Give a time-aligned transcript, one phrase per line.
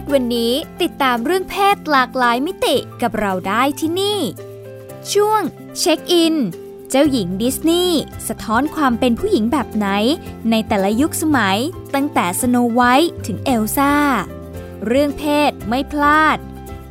[0.00, 0.52] ศวันนี้
[0.82, 4.18] ติดตามเรื่องเพศหลากหลายมิติกับเราได้ที่นี่
[5.12, 5.42] ช่วง
[5.78, 6.36] เช็คอิน
[6.90, 9.88] เจ้าหญิงดิสนีย์สะท้อนความเป็นผู้หญิงแบบไหน
[10.50, 11.58] ในแต่ละยุคสมัย
[11.94, 13.94] ตั้งแต่สโนไวท์ถึงเอลซ่า
[14.86, 16.38] เรื่องเพศไม่พลาด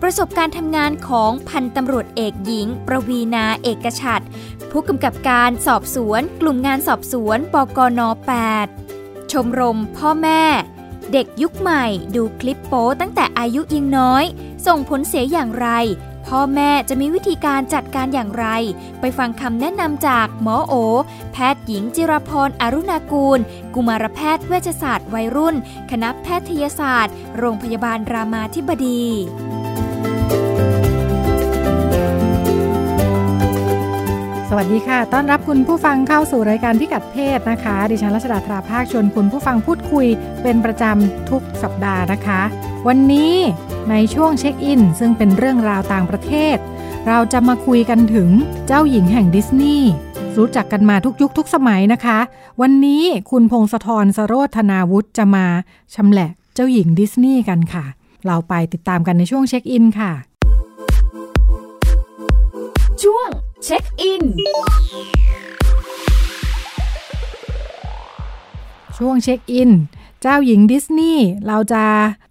[0.02, 4.24] ประสบการณ์ทำงานของพันตำรวจเอกหญิง ประวีนาเอกชัด
[4.72, 8.02] ผู้กำกับการสอบสวน กลุ่มงานสอบสวนปกน
[8.66, 10.44] 8 ชมรม พ่อแม่
[11.14, 11.86] เด็กยุคใหม่
[12.16, 14.24] ดูคลิปโป๊ตั้งแต่อายุยังน้อย
[14.68, 15.70] ส่งผลเสียอย่างไร
[16.26, 18.46] พ่อแม่จะมีวิธีการจัดการอย่างไร
[19.00, 20.74] ไปฟังคำแนะนำจากหมอโอ
[21.32, 23.40] แพทย์หญิงจิรพรอรุณากูล
[23.74, 25.56] กุมารแพทย์เวชศาสตร์วัยรุ่น
[25.92, 29.04] คณะแพทยศาสตร์ โรงพยาบาลรามาธิบดี
[34.52, 40.08] สวัสดีค่ะ ต้อนรับคุณผู้ฟังเข้าสู่รายการพิกัดเพศนะคะ ดิฉันรัชดาธราภาคชวนคุณผู้ฟังพูดคุย
[40.42, 42.42] เป็นประจำทุกสัปดาห์นะคะ
[42.88, 43.34] วันนี้
[43.90, 46.58] ในช่วงเช็คอิน ซึ่งเป็นเรื่องราวต่างประเทศ
[47.08, 48.30] เราจะมาคุยกันถึง
[48.68, 49.90] เจ้าหญิงแห่งดิสนีย์
[50.38, 52.20] รู้จักกันมาทุกยุคทุกสมัยนะคะ
[52.62, 55.46] วันนี้คุณพงศธรสโรธนาวุฒิจะมา
[55.96, 57.86] ชำแหละเจ้าหญิงดิสนีย์กันค่ะ
[58.26, 60.12] เราไปติดตามกันในช่วงเช็คอินค่ะ
[63.04, 63.30] ช่วง
[63.70, 64.24] เช็คอิน
[68.98, 69.72] ช่วงเช็คอิน
[70.22, 71.84] เจ้าหญิงดิสนีย์เราจะ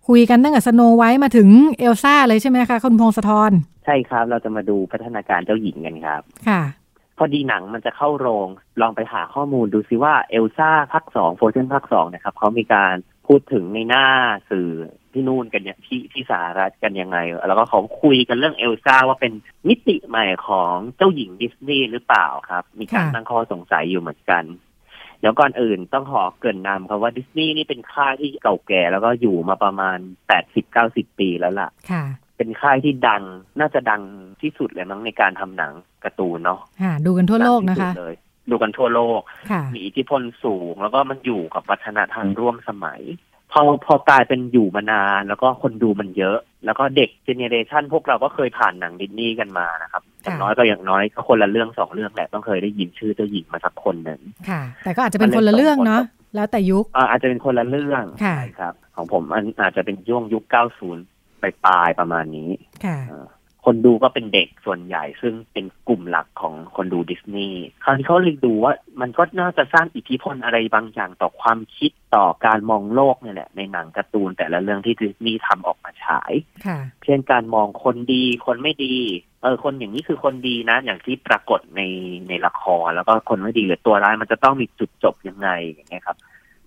[0.09, 3.53] คุยกันตั้งแต่สโนไว้มาถึงเอลซ่าเลยใช่ไหมคะ คุณพงศธร
[3.85, 6.63] ใช่ครับ เราจะมาดูพัฒนาการเจ้าหญิงกันครับ ค่ะ
[7.19, 8.49] พอดีหนังมันจะเข้าโรง
[8.81, 12.95] ลองไปหาข้อมูลดูซิว่าเอลซ่าภาคสองโฟเซนภาคสองนะครับเขามีการ
[13.27, 14.07] พูดถึงในหน้า
[14.51, 14.69] สื่อ
[15.13, 19.33] ที่นู่นกันเนี่ยที่ที่สหรัฐกันยังไง แล้วก็เขาคุยกันเรื่องเอลซ่าว่าเป็น
[19.69, 24.45] มิติใหม่ของเจ้าหญิงดิสนีย์หรือเปล่าครับ มีการตั้งข้อสงสัยอยู่เหมือนกัน
[25.21, 29.99] เดี๋ยวก่อนอื่นต้องขอเกินนำครับว่าดิสนีย์นี่เป็นค่ายที่เก่าแก่ แล้วก็อยู่มาประมาณ
[30.29, 32.05] แปดสิบเก้าสิบปีแล้วล่ะค่ะ
[32.37, 33.23] เป็นค่ายที่ดัง
[33.61, 34.03] น่าจะดัง
[34.43, 35.73] ที่สุดเลยมั้งในการทำหนัง
[36.05, 37.93] การ์ตูนเนาะค่ะดูกันทั่วโลกนะคะ
[38.51, 39.21] ดูกันทั่วโลก
[39.75, 43.03] มีอิทธิพลสูง แล้วก็มันอยู่กับวัฒนธรรมร่วมสมัย
[43.53, 56.03] พอพอกลายเป็นอยู่มานาน แล้วก็คนดูมันเยอะ แล้วก็เด็กเจเนเรชันพวกเราก็เคยผ่านหนังดิสนีย์กันมานะครับอย่างน้อยก็อย่างน้อยก็คนละเรื่องสองเรื่องแหละต้องเคยได้ยินชื่อเจ้าหญิงมาสักคนหนึ่งค่ะ แต่ก็อาจจะเป็นคนละเรื่องเนาะ
[56.35, 61.05] แล้วแต่ยุคอาจจะเป็นคนละเรื่องใช่ครับ ของผมอันอาจจะเป็นช่วงยุคเก้าศูนย์
[61.43, 62.51] ปลายประมาณนี้
[62.85, 62.99] ค่ะ
[63.67, 76.33] คนดูก็เป็นเด็กส่วนใหญ่ ซึ่งเป็นกลุ่มหลักของคนดูดิสนีย์คราวนี้เขาเลยดูว่ามันก็น่าจะสร้างอิทธิพลอะไรบางอย่างต่อความคิดต่อการมองโลกนี่แหละในหนังการ์ตูนแต่ละเรื่องที่ดิสนีย์ทำออกมาฉาย
[77.05, 78.97] เช่นการมองคนดีคนไม่ดี
[79.43, 81.81] เออคนอย่างนี้คือคนดีนะ อย่างที่ปรากฏใน
[82.29, 86.17] ในละครแล้วก็คนไม่ดีหรือตัวร้ายมันจะต้องมีจุดจบยังไงอย่างเงี้ยครับ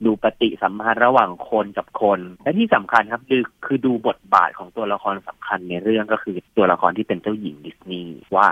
[0.06, 8.48] ดูปฏิสัมพันธ์ระหว่างคนกับคน และที่สำคัญครับคือคือดูบทบาทของตัวละครสำคัญในเรื่องก็คือตัวละครที่เป็นเจ้าหญิงดิสนีย์ว่า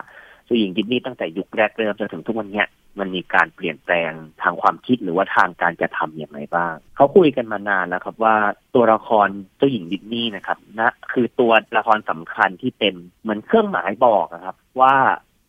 [0.46, 2.64] เจ้าหญิงดิสนีย์ตั้งแต่ยุคแรกเริ่มจนถึงทุกวันนี้
[3.00, 8.36] มันมีการเปลี่ยนแปลงทางความคิดหรือว่าทางการจะทำอย่างไรบ้าง เขาคุยกันมานานแล้วครับว่า
[8.76, 14.96] ตัวละครเจ้าหญิงดิสนีย์นะครับนะคือตัวละครสำคัญที่เป็นเหมือนเครื่องหมายบอกนะครับ ว่า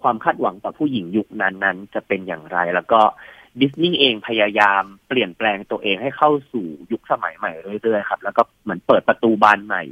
[0.03, 3.00] ความคาดหวังต่อผู้หญิงยุคนั้นๆจะเป็นอย่างไร แล้วก็
[3.60, 7.50] ดิสนีย์เองพยายามเปลี่ยนแปลงตัวเองให้เข้าสู่ยุคสมัยใหม่
[7.82, 9.82] เรื่อยๆครับ แล้วก็เหมือนเปิดประตูบานใหม่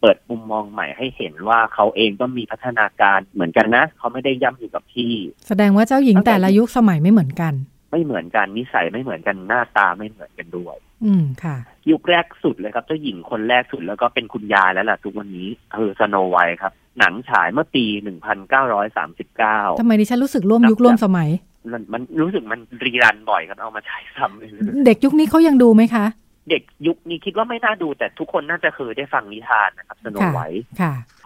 [0.00, 5.12] เปิดมุมมองใหม่ให้เห็นว่าเขาเองก็มีพัฒนาการเหมือนกันนะ เขาไม่ได้ย่ำอยู่กับที่
[5.48, 7.54] แสดงว่าเจ้าหญิงแต่ละยุคสมัยไม่เหมือนกัน
[7.90, 11.56] ไม่เหมือนกันนิสัยไม่เหมือนกันหน้าตาไม่เหมือนกันด้วย อืมค่ะ
[11.90, 21.30] ยุคแรกสุดเลยครับ เจ้าหญิงคนแรกสุดแล้วก็เป็นคุณยายแล้วล่ะทุกวันนี้คือสโนไวท์ครับ หนังฉายเมื่อปีหนึ่งพันเก้าร้อยสามสิบเก้าทำไมดิฉันรู้สึกร่วมยุคร่วมสมัย
[21.72, 26.06] มันมันรู้สึกมันรีรันบ่อยกันเอามาฉายซ้ำเด็กยุคนี้เขายังดูไหมคะ
[26.50, 30.64] เด็กยุคนี้คิดว่าไม่น่าดู แต่ทุกคนน่าจะเคยได้ฟังนิทานนะครับสโนไวท์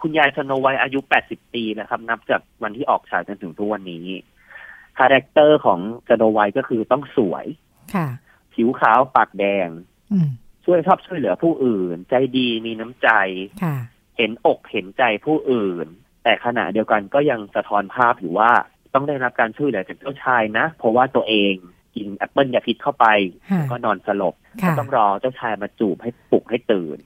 [0.01, 4.05] คุณยายสโนไวท์อายุแปดสิบปีนะครับ นับจากวันที่ออกฉายจนถึงทุกวันนี้
[4.99, 5.79] character ของ
[6.09, 7.45] สโนไวท์ก็คือต้องสวย
[7.95, 8.07] ค่ะ
[8.53, 9.67] ผิวขาวปากแดง
[10.65, 13.09] ช่วยชอบช่วยเหลือผู้อื่น ใจดีมีน้ำใจ
[14.19, 15.87] เห็นอกเห็นใจผู้อื่น
[16.23, 18.51] แต่ขณะเดียวกันก็ยังสะท้อนภาพอยู่ว่า
[18.93, 21.53] ต้องได้รับการช่วยเหลือจากเจ้าชายนะ เพราะว่าตัวเอง
[21.95, 23.05] กินแอปเปิลยาพิษเข้าไป
[23.71, 26.97] ก็นอนสลบก็ต้องรอเจ้าชายมาจูบให้ปลุกให้ตื่น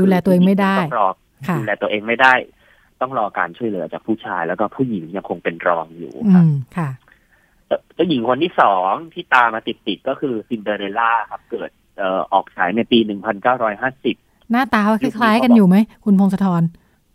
[0.00, 1.08] ดูแลตัวเองไม่ได้ต้องรอ
[1.58, 2.34] ดูแลตัวเองไม่ได้
[3.00, 6.90] ต้องรอการช่วยเหลือจากผู้ชายแล้วก็ผู้หญิงยังคงเป็นรองอยู่ครับ อืมค่ะ
[7.94, 14.24] เจ้าหญิงคนที่สองที่ตามมาติดๆก็คือซินเดอเรลล่าครับ เกิดเอ่อออกฉายในปี1950หน้าตา
[14.84, 16.62] เขาคล้ายๆกันอยู่ไหม คุณพงศธร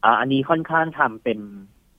[0.04, 1.40] อ่าอันนี้ค่อนข้างทำเป็น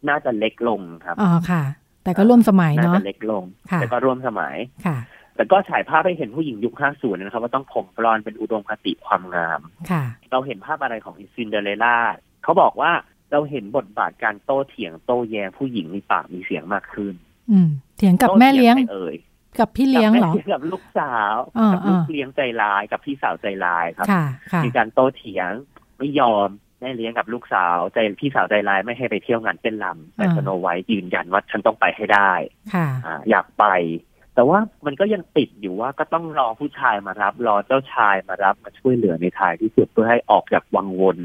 [0.09, 1.63] น่าจะเล็กลงครับอ๋อค่ะ
[2.05, 4.55] แต่ก็ร่วมสมัยน่าเนาะจะเล็กลงค่ะแต่ก็ร่วมสมัย
[4.87, 4.97] ค่ะ
[5.37, 11.97] แต่ก็ฉายภาพให้เห็นผู้หญิงยุค 50 นะครับ ว่าต้องผมบลอนด์เป็นอุดมคติความงามค่ะ เราเห็นภาพอะไรของซินเดอเรลล่า
[12.43, 12.93] เขาบอกว่า
[13.33, 17.15] เราเห็นบทบาทการโต้เถียงโต้แย้งผู้หญิงมีปากมีเสียงมากขึ้น
[17.51, 19.17] อืม เถียงกับแม่เลี้ยงโต้ถีใครเอ่ย
[19.61, 25.51] กับพี่เลี้ยงเหรอกับแม่กับลูกสาวอ่ากับลูกอ่าเลี้ยงใจร้ายกับพี่สาวใจร้ายครับค่ะค่ะมีการโต้เถียง
[25.99, 26.49] ไม่ยอม
[26.81, 32.33] แม่เลี้ยงกับลูกสาวใจพี่สาวใจร้ายไม่ให้ไปเที่ยวงานเต้นรำแต่อ่าสโนไวท์ยืนยันว่าฉันต้องไปให้ได้
[32.75, 33.65] ค่ะอ่าอยากไป
[34.35, 41.19] แต่ว่ามันก็ยังติดอยู่ว่าก็ต้องรอผู้ชายมารับ รอเจ้าชายมารับมาช่วยเหลือในท้ายที่สุดเพื่อให้ออกจากวังวน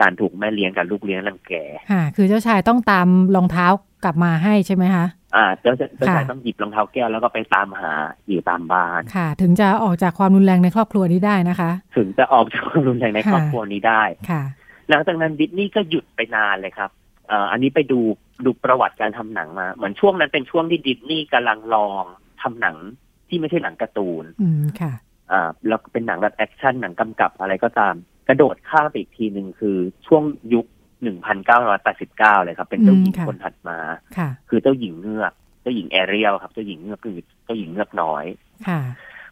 [0.00, 1.52] การถูกแม่เลี้ยงกับลูกเลี้ยงรังแก
[1.90, 3.66] ค่ะคือเจ้าชายต้องตามรองเท้า
[4.04, 5.04] กลับมาให้ใช่ไหมคะ
[5.36, 7.92] อ่าเจ้าเจ้าชายค่ะต้องหยิบรองเท้าแก้วแล้วก็ไปตามหา
[8.28, 14.42] อยู่ตามบ้านค่ะ ถึงจะออกจากความรุนแรงในครอบครัวนี้ได้นะคะ ถึงจะออกจากความรุนแรงในครอบครัวนี้ได้ค่ะ
[14.90, 16.90] หลังจากนั้นดิสนีย์ก็หยุดไปนานเลยครับ
[17.28, 18.00] เอ่ออันนี้ไปดู
[18.44, 22.04] ดูประวัติการทำหนังมา เหมือนช่วงนั้นเป็นช่วงที่ดิสนีย์กำลังลอง
[22.42, 22.76] ทำหนัง
[23.28, 24.92] ที่ไม่ใช่หนังการ์ตูน อืมค่ะ
[25.32, 27.94] อ่าแล้วเป็นหนังแบบ action หนังกำกับอะไรก็ตาม
[28.28, 29.76] กระโดดข้ามไปอีกทีหนึ่งคือ
[30.06, 30.22] ช่วง
[30.54, 30.66] ยุค
[30.98, 33.78] 1989เลยครับ เป็นเจ้าหญิงอืมค่ะคนถัดมา
[34.16, 38.24] ค่ะคือเจ้าหญิงเงือกเจ้าหญิงแอเรียลครับ เจ้าหญิงเงือกคือเจ้าหญิงเงือกน้อย
[38.68, 38.80] ค่ะ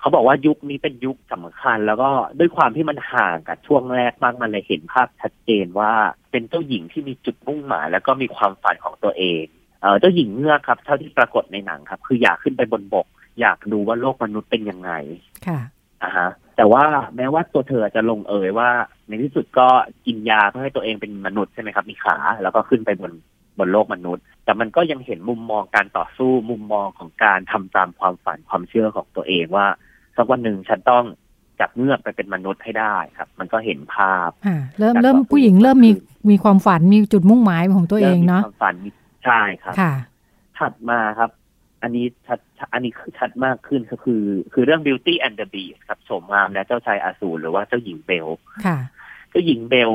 [0.00, 5.92] เขาบอกว่ายุคนี้เป็นยุคสำคัญ แล้วก็ด้วยความที่มันห่างกับช่วงแรกมากมันเลยเห็นภาพชัดเจนว่า
[6.30, 9.44] เป็นเจ้าหญิงที่มีจุดมุ่งหมาย แล้วก็มีความฝันของตัวเอง
[9.82, 13.06] เออเจ้าหญิงเงือกครับ เท่าที่ปรากฏในหนังครับ คืออยากขึ้นไปบนบก
[13.40, 14.92] อยากดูว่าโลกมนุษย์เป็นยังไง
[15.46, 15.60] ค่ะ
[16.02, 16.84] อ่าฮะแต่ว่า
[17.16, 18.70] แม้ว่าตัวเธอจะลงเอยว่า
[19.08, 19.67] ในที่สุดก็
[20.06, 23.12] กินยาเพื่อให้ตัวเองเป็นมนุษย์ใช่ไหมครับ มีขา แล้วก็ขึ้นไปบน
[23.58, 29.67] บนโลกมนุษย์ แต่มันก็ยังเห็นมุมมองการต่อสู้มุมมองของการทำตามความฝันความเชื่อของตัวเองว่า
[30.17, 31.05] สักวันหนึ่งฉันต้อง
[31.61, 35.91] จับเงือกไปเป็นมนุษย์ให้ได้ครับ มันก็เห็นภาพค่ะเริ่มการเริ่มต่อสู้ผู้หญิงเริ่มมี
[36.31, 38.91] มีความฝันมีจุดมุ่งหมายของตัวเองเนาะเริ่มมีความฝันมี
[39.25, 39.93] ใช่ครับค่ะ
[40.59, 41.31] ถัดมาครับ
[41.82, 42.38] อันนี้ชัด
[42.73, 48.29] อันนี้ชัดมากขึ้นก็คือ คือเรื่อง Beauty and the Beast ครับโฉมงามและเจ้าชายอสูรหรือว่าเจ้าหญิงเบล
[48.67, 49.93] ค่ะเจ้าหญิงเบล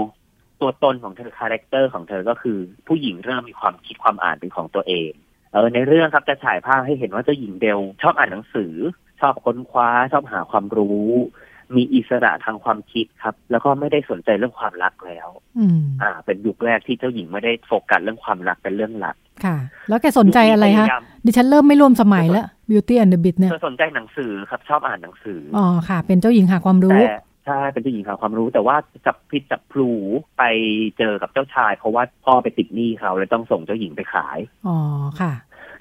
[0.61, 2.57] ตัวตนของเธอ character ของเธอก็คือ
[2.87, 5.11] ผู้หญิงเริ่มมีความคิดความอ่านเป็นของตัวเอง
[5.51, 8.73] เออในเรื่องครับจะฉายภาพให้เห็นว่าเจ้าหญิงเบลชอบอ่านหนังสือ
[9.21, 11.09] ชอบค้นคว้า ชอบหาความรู้
[11.75, 15.29] มีอิสระทางความคิดครับ แล้วก็ไม่ได้สนใจเรื่องความรักแล้ว
[15.59, 19.15] อืมอ่า เป็นยุคแรกที่เจ้าหญิงไม่ได้โฟกัสเรื่องความรักเป็นเรื่องหลัก
[19.45, 19.57] ค่ะ
[19.89, 28.75] แล้วแกสนใจอะไรยุคะพยายามดิฉันเริ่มไม่ร่วมสมัยแล้ว Beauty and the Beast เนี่ยเธอสนใจหนังสือครับชอบอ่านหนังสือออ๋อค่ะ เป็นเจ้าหญิงหาความรู้แต่ใช่เป็นเจ้าหญิงหาความรู้ แต่ว่า
[29.05, 29.91] จับผิดจับพลู
[30.37, 30.43] ไป
[30.97, 34.77] เจอกับเจ้าชาย เพราะว่าพ่อไปติดหนี้เขาเลยต้องส่งเจ้าหญิงไปขายอ๋อ
[35.21, 35.31] ค่ะ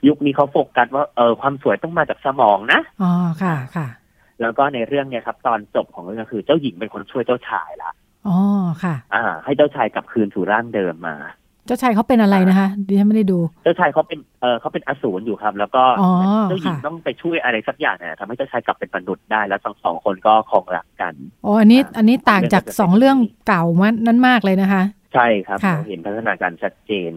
[0.09, 3.13] ยุคนี้เขาโฟกัสว่าเออความสวยต้องมาจากสมองนะอ๋อ
[3.43, 3.89] ค่ะค่ะ
[4.41, 7.91] แล้วก็ในเรื่องเนี่ยครับ ตอนจบของเรื่องก็คือเจ้าหญิงเป็นคนช่วยเจ้าชายละ
[8.29, 8.37] อ๋อ
[8.85, 16.11] ค่ะ อ่า ให้เจ้าชายกลับคืนสู่ร่างเดิมมาเจ้าชายเขาเป็นอะไรนะคะดิฉันไม่ได้ดู เจ้าชายเขาเป็นเออเขาเป็นอสูรอยู่ครับ แล้วก็อ๋อ
[16.49, 21.15] เจ้าหญิงค่ะต้องไปช่วยอะไรสักอย่างเนี่ยทำให้เจ้าชายกลับเป็นมนุษย์ได้แล้วทั้งสองคนก็คงรักกัน
[21.45, 23.17] อ๋ออันนี้อ่าอันนี้ต่างจากเรื่องจะเป็นสองเรื่อง
[23.47, 24.83] เก่ามันนั้นมากเลยนะคะ
[25.15, 27.11] ใช่ครับค่ะเราเห็นพัฒนาการชัดเจน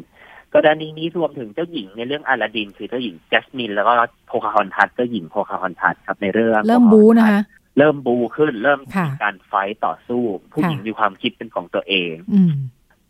[0.55, 3.91] กรณีนี้รวมถึงเจ้าหญิงในเรื่องอลาดิน คือเจ้าหญิงแจสมิน แล้วก็
[4.27, 7.41] โพคาฮอนทัสเจ้าหญิงโพคาฮอนทัสครับในเรื่อง เริ่มบูนะคะ
[7.77, 10.23] เริ่มบูขึ้นเริ่มค่ะมีการไฟต์ต่อสู้
[10.53, 12.53] ผู้หญิงค่ะมีความคิดเป็นของตัวเองอืม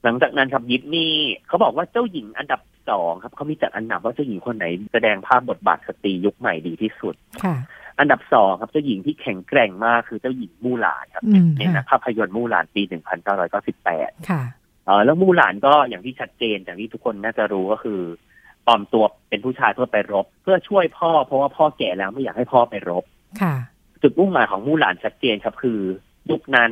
[0.04, 1.12] หลังจากนั้นครับยิปนี่
[1.48, 7.56] เขาบอกว่าเจ้าหญิงอันดับสองครับเขามีจัดอันดับว่าเจ้าหญิงคนไหน แสดงภาพบทบาทสตรียุคใหม่ดีที่สุดค่ะ
[8.00, 12.82] อันดับสองครับเจ้าหญิงที่แข็งแกร่งมากคือเจ้าหญิงมู่หลานครับอืมในหนังค่ะภาพยนตร์มู่หลานปี
[13.56, 14.42] 1998ค่ะ
[14.86, 18.02] เออแล้วมู่หลานก็อย่างที่ชัดเจนอย่างที่ทุกคนน่าจะรู้ก็คือ
[18.66, 23.04] ปลอมตัวเป็นผู้ชายเพื่อไปรบ เพื่อช่วยพ่อ เพราะว่าพ่อแก่แล้วไม่อยากให้พ่อไปรบ
[23.42, 23.56] ค่ะ
[24.02, 25.80] จุดมุ่งหมายของมู่หลานชัดเจนครับคือ
[26.32, 26.72] ยุคนั้น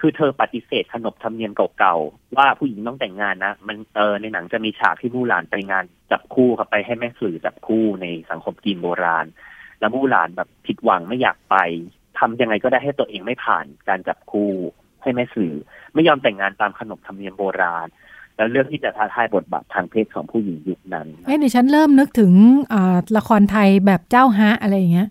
[0.00, 9.26] คือเธอปฏิเสธขนบธรรมเนียมเก่าๆ ว่าผู้หญิงต้องแต่งงานนะ มันเออในหนังจะมีฉากที่มู่หลานไปงานจับคู่ครับไปให้แม่สื่อจับคู่ในสังคมจีนโบราณ
[9.80, 11.56] แล้วมู่หลานแบบผิดหวังไม่อยากไป
[12.18, 14.50] ทำยังไงก็ได้ให้ตัวเองไม่ผ่านการจับคู่
[15.02, 15.52] ให้แม่สื่อ
[15.94, 17.88] ไม่ยอมแต่งงานตามขนบธรรมเนียมโบราณ
[18.36, 22.32] แล้วเลือกที่จะท้าทายบทบาททางเพศของผู้หญิงยุคนั้นเอ้ดิฉันเริ่มนึกถึง
[22.72, 25.08] อ่าละครไทยแบบเจ้าฮะอะไรอย่างเงี้ย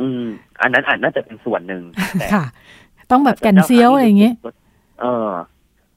[0.00, 0.24] อืม
[0.60, 1.82] อันนั้นอาจน่าจะเป็นส่วนหนึ่ง
[2.20, 2.44] แต่ค่ะ
[3.10, 4.34] ต้องแบบแก่นเซียวอะไรอย่างเงี้ย
[5.00, 5.30] เออ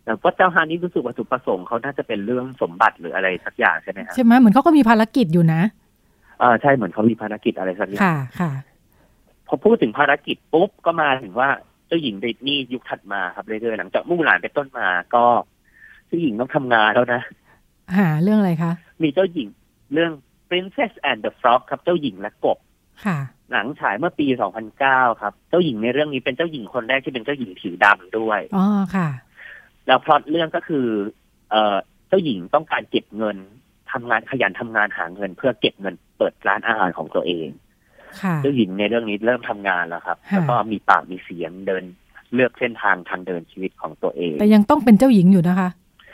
[0.04, 5.62] แต่ว่าเจ้าฮานี่รู้สึกวัตถุประสงค์เขาน่าจะเป็นเรื่องสมบัติหรืออะไรสักอย่างใช่ไหมฮะใช่ไหมเหมือนเขาก็มีภารกิจอยู่นะ
[6.42, 8.52] อ่าใช่เหมือนเขามีภารกิจอะไรสักอย่างค่ะค่ะ
[9.48, 11.50] พอพูดถึงภารกิจปุ๊บก็มาถึงว่า
[11.88, 15.24] เจ้าหญิงดิสนีย์ยุคถัดมาครับเรื่อยๆหลังจากมู่หลานเป็นต้นมาก็
[16.08, 17.22] เจ้าหญิงต้องทำงานแล้วนะ
[17.98, 18.72] หาเรื่องอะไรคะ
[19.04, 19.48] มีเจ้าหญิง
[19.94, 20.12] เรื่อง
[20.50, 22.58] Princess and the Frog ครับเจ้าหญิงและกบ
[23.06, 23.18] ค่ะ
[23.52, 24.28] หนังฉายเมื่อปี
[24.74, 28.66] 2009 ครับ เจ้าหญิงในเรื่องนี้เป็นเจ้าหญิงคนแรกที่เป็นเจ้าหญิงผิวดำด้วยอ๋อ
[28.96, 29.10] ค่ะ
[29.88, 30.88] แล้วพล็อตเรื่องก็คือ
[31.52, 31.78] เอ่อ
[32.08, 33.38] เจ้าหญิงต้องการเก็บเงิน
[33.92, 37.48] ทำงานขยันทำงานหาเงิน เพื่อเก็บเงินเปิดร้านอาหารของตัวเอง
[38.22, 41.84] ค่ะเจ้าหญิงในเรื่องนี้เริ่มทำงานแล้วครับค่ะแล้วก็มีปากมีเสียงเดิน
[42.34, 45.70] เลือกเส้นทางทางเดินชีวิตของตัวเอง แต่ยังต้องเป็นเจ้าหญิงอยู่นะคะ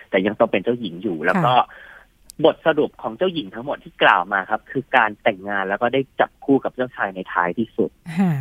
[0.10, 1.54] แต่ยังต้องเป็นเจ้าหญิงอยู่แล้วก็
[2.46, 7.89] บทสรุปของเจ้าหญิงทั้งหมดที่กล่าวมาครับ คือการแต่งงานแล้วก็ได้จับคู่กับเจ้าชายในท้ายที่สุด
[8.20, 8.34] ค่ะ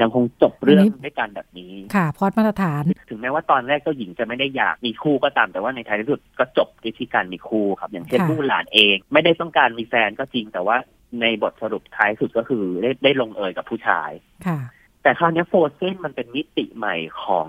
[0.00, 10.76] ยังคงจบเรื่องอันนี้ด้วยการแบบนี้ ค่ะ พอดมาตรฐาน ถึงแม้ว่าตอนแรกเจ้าหญิงจะไม่ได้อยากมีคู่ก็ตาม แต่ว่าในท้ายที่สุดก็จบด้วยที่การมีคู่ครับ อย่างเช่นค่ะผู้หลานเอง ไม่ได้ต้องการมีแฟนก็จริง แต่ว่า
[11.20, 14.10] ในบทสรุปท้ายสุดก็คือได้ได้ลงเอยกับผู้ชาย
[14.46, 14.58] ค่ะ
[15.02, 17.46] แต่คราวนี้โฟเซนมันเป็นมิติใหม่ของ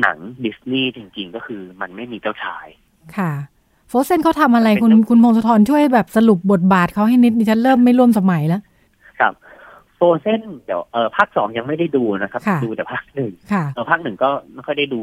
[0.00, 2.66] หนังดิสนีย์จริง ๆ ก็คือมันไม่มีเจ้าชาย
[3.16, 3.32] ค่ะ
[3.88, 8.62] โฟเซนเขาทำอะไรเป็นคุณเจ้าคุณพงศธรช่วยแบบสรุปบทบาทเขาให้นิดดิฉันเริ่มไม่ร่วมสมัยแล้ว
[9.20, 9.32] ครับ
[9.96, 15.00] โฟเซนเดี๋ยวเออภาคสองยังไม่ได้ดูนะครับค่ะดูแต่ภาคหนึ่งค่ะเออภาคหนึ่งก็ไม่ค่อยได้ดู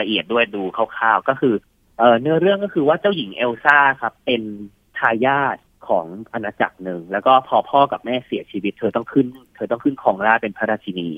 [0.00, 1.54] ละเอียดด้วยดูคร่าวๆก็คือ
[1.98, 4.42] เออเนื้อเรื่องก็คือว่าเจ้าหญิงเอลซ่าครับ เป็น
[4.98, 5.56] ทายาท
[5.88, 11.08] ของอาณาจักรหนึ่ง แล้วก็พอพ่อกับแม่เสียชีวิต เธอต้องขึ้น เธอต้องขึ้นครองราชย์เป็นพระราชินี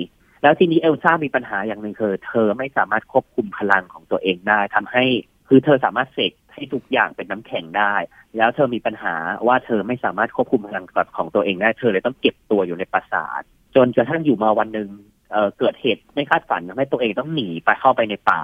[0.43, 5.05] แล้วทีนี้เอลซ่ามีปัญหาอย่างหนึ่งคือเธอไม่สามารถควบคุมพลังของตัวเองได้ทำให้
[5.49, 7.95] คือเธอสามารถเสก ให้ทุกอย่างเป็นน้ำแข็งได้
[8.37, 9.15] แล้วเธอมีปัญหา
[9.47, 13.43] ว่าเธอไม่สามารถควบคุมพลังกดของตัวเองได้เธอเลยต้องเก็บตัวอยู่ในปราสาท
[13.77, 14.89] จนกระทั่งอยู่มาวันหนึ่ง
[15.33, 18.43] เเกิดเหตุไม่คาดฝันทำให้ตัวเองต้องหนีไปเข้าไปในป่า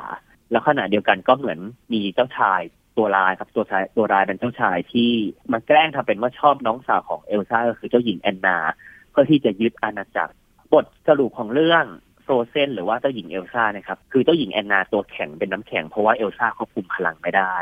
[0.51, 1.59] แล้วขณะเดียวกันก็เหมือน
[1.93, 2.61] มีเจ้าชาย
[2.97, 5.11] ตัวร้ายครับตัวชายตัวร้ายเป็นเจ้าชายที่
[5.53, 8.59] มาแกล้งทำเป็นว่าชอบน้องสาวของเอลซ่าก็คือเจ้าหญิงแอนนา
[9.11, 10.35] เพื่อที่จะยึดอาณาจักร
[10.73, 11.85] บทสรุปของเรื่อง
[12.23, 17.57] โฟเซนหรือว่าเจ้าหญิงเอลซ่านะครับคือเจ้าหญิงแอนนาตัวแข็งเป็นน้ำแข็งเพราะว่าเอลซ่าควบคุมพลังไม่ได้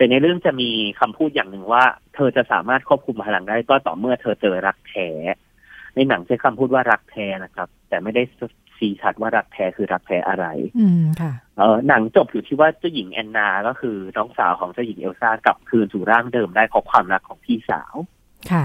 [0.00, 5.08] แต่ในเรื่องจะมีคำพูดอย่างหนึ่งว่า เธอจะสามารถควบคุมพลังได้ก็ต่อเมื่อเธอเจอรักแท้
[5.94, 8.22] ในหนังใช้คำพูดว่ารักแท้นะครับ แต่ไม่ได้
[8.76, 10.46] ชี้ชัดว่ารักแท้คือรักแท้อะไร
[10.78, 17.94] อืมค่ะ เออหนังจบอยู่ที่ว่าเจ้าหญิงแอนนา ก็คือน้องสาวของเจ้าหญิงเอลซ่ากลับคืนสู่ร่างเดิมได้เพราะความรักของพี่สาว
[18.50, 18.64] ค่ะ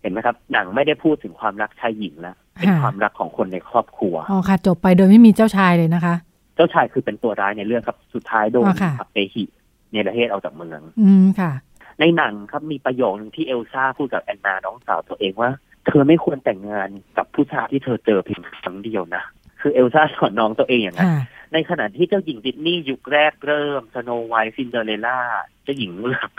[0.00, 6.14] เห็นไหมครับ หนังไม่ได้พูดถึงความรักชายหญิงแล้วเป็นค่ะความรักของคนในครอบครัวอ๋อค่ะ จบไปโดยไม่มีเจ้าชายเลยนะคะ
[6.56, 9.44] เจ้าชายคือเป็นตัวร้ายในเรื่องครับสุดท้ายโดนอ๋อค่ะอัปเปหิ
[9.90, 11.52] เนรเทศออกจากเมือง อืมค่ะ
[12.00, 15.50] ในหนังครับมีประโยคนึงที่เอลซ่าพูดกับแอนนาน้องสาวตัวเองว่า
[15.86, 19.24] เธอไม่ควรแต่งงานกับผู้ชายที่เธอเจอเพียงครั้งเดียวนะ
[19.60, 25.18] คือเอลซ่าสอนน้องตัวเองอย่างนั้นค่ะในขณะที่เจ้าหญิงดิสนีย์ยุคแรกเริ่มสโนไวท์ซินเดอเรลล่า
[25.64, 26.30] เจ้าหญิงเงือก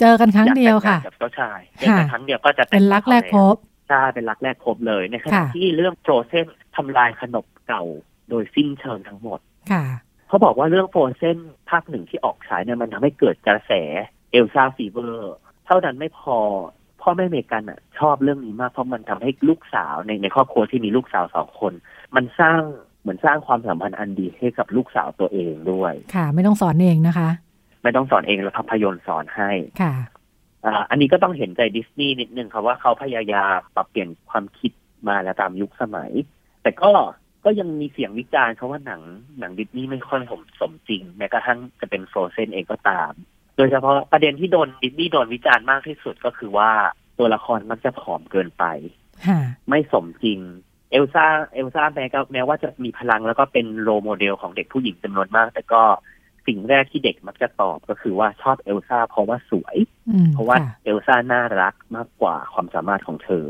[0.00, 3.56] เจอกันครั้งเดียวค่ะอากแต่งงานกับเจ้าชายเจอกันครั้งเดียวก็จะแต่งเป็นรักแรกพบ
[3.88, 7.82] ใช่เป็นรักแรกพบเลยในขณะค่ะที่เรื่อง Frozenทำลายขนบเก่า
[8.30, 9.40] โดยสิ้นเชิงทั้งหมด
[9.72, 9.84] ค่ะ
[10.28, 11.38] เขาบอกว่าเรื่องโ r รเซน
[11.70, 13.72] ภาคหนึ่งที่ออกฉายเนี่ยมันทำให้เกิดกระแส
[14.32, 15.34] เอลซ่า fever
[15.66, 16.38] เท่านั้นไม่พอ
[17.02, 21.72] พ่อแม่เมกันอะ ชอบเรื่องนี้มากเพราะมันทำให้ลูกสาวในในครอบครัวที่มีลูกสาวสองคน
[22.16, 22.60] มันสร้าง
[23.00, 27.30] เหมือนสร้างความสัมพันธ์อันดีให้กับลูกสาวตัวเองด้วย ค่ะ ไม่ต้องสอนเองนะคะ
[27.82, 29.94] ไม่ต้องสอนเองแล้วภาพยนตร์สอนให้ค่ะ
[30.64, 34.72] อ่าอันนี้ก็ต้องเห็นใจดิสนีย์นิดนึงครับว่าเขาพยายามปรับเปลี่ยนความคิด
[35.08, 36.10] มาแล้วตามยุคสมัย
[36.62, 36.90] แต่ก็
[37.48, 39.02] ก็ยังมีเสียงวิจารณ์เขาว่าหนัง
[39.38, 43.12] หนังดิสนีย์ไม่ค่อยสมสมจริง แม้กระทั่งจะเป็น Frozen เองก็ตาม
[43.56, 46.70] โดยเฉพาะประเด็นที่โดนดิสนีย์โดนวิจารณ์มากที่สุดก็คือว่า
[47.18, 48.64] ตัวละครมักจะผอมเกินไป
[49.26, 50.38] ค่ะไม่สมจริง
[50.90, 55.82] เอลซ่าเอลซ่าแม้ก็แม้ว่าจะมีพลังแล้วก็เป็น role model ของเด็กผู้หญิงจำนวนมาก แต่ก็
[56.46, 59.76] สิ่งแรกที่เด็กมักจะตอบก็คือว่าชอบเอลซ่าเพราะว่าสวย
[60.08, 63.44] อืมเพราะว่าค่เอลซ่าน่ารักมากกว่าความสามารถของเธอ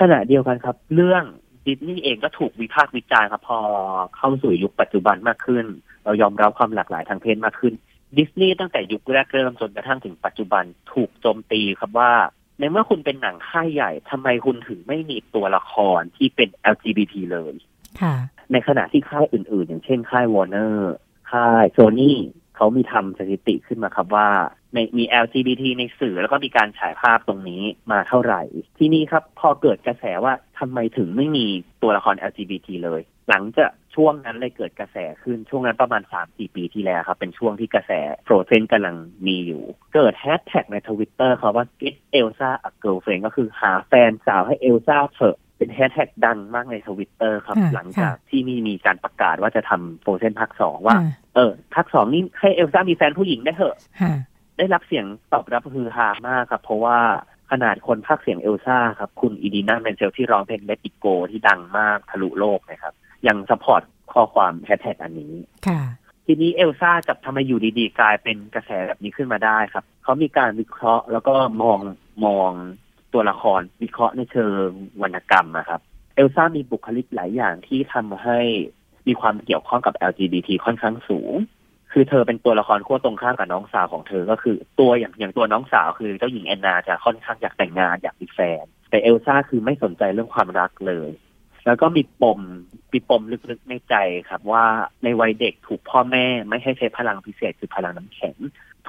[0.00, 1.24] ขณะเดียวกันครับ เรื่อง
[1.66, 3.58] ดิสนีย์เองก็ถูกวิพากษ์วิจารณ์ครับพอ
[4.16, 5.66] เข้าสู่ยุคปัจจุบันมากขึ้น
[6.04, 7.74] เรายอมรับความหลากหลายทางเพศมากขึ้น
[8.18, 12.12] ดิสนีย์ตั้งแต่ยุคแรกเริ่มจนกระทั่งถึงปัจจุบันถูกโจมตีครับว่า
[12.58, 17.54] ในเมื่อคุณเป็นหนังค่ายใหญ่ทำไมคุณถึงไม่มีตัวละครที่เป็น LGBT เลย
[18.00, 18.14] ค่ะ
[18.52, 20.92] ในขณะที่ค่ายอื่น ๆ อย่างเช่นค่ายวอร์เนอร์
[21.30, 22.18] ค่ายโซนี่
[22.56, 24.28] เขามีทำสถิติขึ้นมาครับว่า
[24.74, 27.62] ในมี LGBT ในสื่อแล้วก็มีการฉายภาพตรงนี้
[27.92, 28.42] มาเท่าไหร่
[28.78, 31.46] ที่นี่ครับพอเกิดกระแสว่าทำไมถึงไม่มี
[31.82, 37.92] ตัวละคร LGBT เลย หลังจากช่วงนั้นเลยเกิดกระแสขึ้นช่วงนั้นประมาณ 3-4 ปีที่แล้วครับ เป็นช่วงที่กระแส
[38.24, 38.96] Frozen กำลัง
[39.26, 39.62] มีอยู่
[39.94, 54.12] เกิดแฮชแท็กในทวิตเตอร์ครับว่า get Elsa a girlfriend ก็คือหาแฟนสาวให้เอลซ่าเถอะเป็นแฮชแท็กดังมากในทวิตเตอร์ครับค่ะหลังจากค่ะที่มีมีการประกาศว่าจะทำ Frozen ภาคสองว่าอ่เออภาคสองนี่ให้เอลซ่ามีแฟนผู้หญิงได้เถอะค่ะ
[54.60, 56.98] ได้รับเสียงตอบรับคือฮามากครับ เพราะว่า
[57.50, 62.94] ขนาดคนพากย์เสียงเอลซ่าครับ คุณ Idina Menzel ที่ร้องเพลง Let It Go ที่ดังมากทะลุโลกนะครับ
[63.26, 63.82] ยัง support
[64.12, 65.34] ข้อความแฮชแท็กอันนี้
[65.66, 65.80] ค่ะ
[66.26, 71.78] ทีนี้เอลซ่าจะทำไมอยู่ดีๆ กลายเป็นกระแสแบบนี้ขึ้นมาได้ครับ เขามีการวิเคราะห์แล้วก็มอง
[72.24, 72.50] มอง
[73.12, 74.66] ตัวละครวิเคราะห์ในเชิง
[75.02, 75.80] วรรณกรรมนะครับ
[76.14, 78.38] เอลซ่ามีบุคลิกหลายอย่างที่ทำให้
[79.06, 81.32] มีความเกี่ยวข้องกับ LGBT ค่อนข้างสูง
[81.92, 91.10] คือเธอเป็นตัวละครขั้วตรงข้ามกับน้องสาวของเธอ ก็คือตัวอย่างอย่างตัวน้องสาวคือเจ้าหญิงแอนนาจะค่อนข้างอยากแต่งงานอยากมีแฟน แต่เอลซ่าคือไม่สนใจเรื่องความรักเลย
[91.66, 92.40] แล้วก็มีปม
[92.92, 93.94] มีปมลึกๆในใจ
[94.28, 94.64] ครับว่า
[95.04, 98.36] ในวัยเด็กถูกพ่อแม่ไม่ให้ใช้พลังพิเศษคือพลังน้ำแข็ง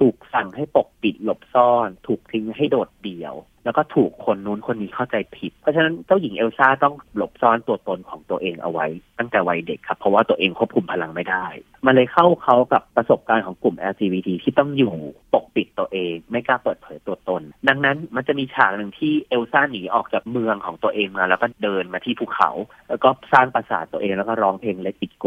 [0.02, 8.88] ถูกสั่งให้ปกปิดหลบซ่อน ถูกทิ้งให้โดดเดี่ยว แล้วก็ถูกคนนู้นคนนี้เข้าใจผิด เพราะฉะนั้นเจ้าหญิงเอลซ่าต้องหลบซ่อนตัวตนของตัวเองเอาไว้
[9.20, 11.46] ตั้งแต่วัยเด็กครับ เพราะว่าตัวเองควบคุมพลังไม่ได้
[11.86, 14.94] มันเลยเข้าเขากับประสบการณ์ของกลุ่ม LGBT ที่ต้องอยู่
[15.34, 22.50] ปกปิดตัวเอง ไม่กล้าเปิดเผยตัวตน ดังนั้นมันจะมีฉากหนึ่งที่เอลซ่าหนีออกจากเมืองของตัวเองมาแล้วก็เดินมาที่ภูเขา
[22.90, 25.26] แล้วก็สร้างปราสาทตัวเองแล้วก็ร้องเพลงเลติโก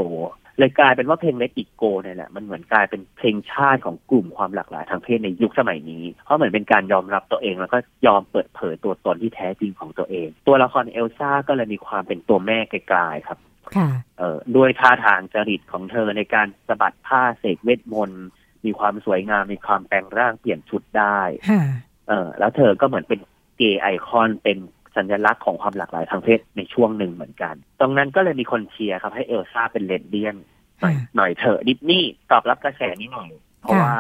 [0.58, 13.38] เลยกลายเป็นว่าเพลงเลติโกเนี่ยแหละมันเหมือนกลายเป็นเพลงชาติของกลุ่มความหลากหลายทางเพศในยุคสมัยนี้ เพราะเหมือนเป็นการยอมรับตัวเอง แล้วก็ยอมเปิดเผยตัวตนที่แท้จริงของตัวเอง ตัวละครเอลซ่าก็เลยมีความเป็นตัวแม่ไกลๆครับ
[13.76, 18.26] ค่ะเอ่อด้วยท่าทางจริตของเธอในการสะบัดผ้าเสกเวทมนต์
[18.64, 21.20] มีความสวยงาม มีความแปลงร่างเปลี่ยนชุดได้
[21.50, 21.62] ค่ะ
[22.08, 23.20] เออแล้วเธอก็เหมือนเป็น
[23.57, 24.58] gay icon เป็น
[24.97, 30.37] สัญลักษณ์ของความหลากหลายทางเพศในช่วงหนึ่งเหมือนกัน ตรงนั้นก็เลยมีคนเชียร์ครับให้เอลซ่าเป็นเลสเบี้ยน
[30.81, 33.97] หน่อยค่ะหน่อยเถอะดิสนีย์ตอบรับกระแสนี้หน่อย เพราะค่ะว่า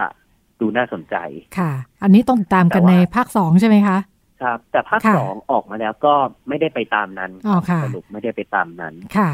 [0.60, 1.16] ดูน่าสนใจ
[1.58, 1.70] ค่ะ
[2.02, 3.98] อันนี้ต้องตามกันแต่ว่าในภาคสองใช่ไหมคะ
[4.42, 6.14] ครับ แต่ภาคค่ะสองออกมาแล้วก็
[6.48, 9.30] ไม่ได้ไปตามนั้นอ๋อค่ะสรุปไม่ได้ไปตามนั้นค่ะ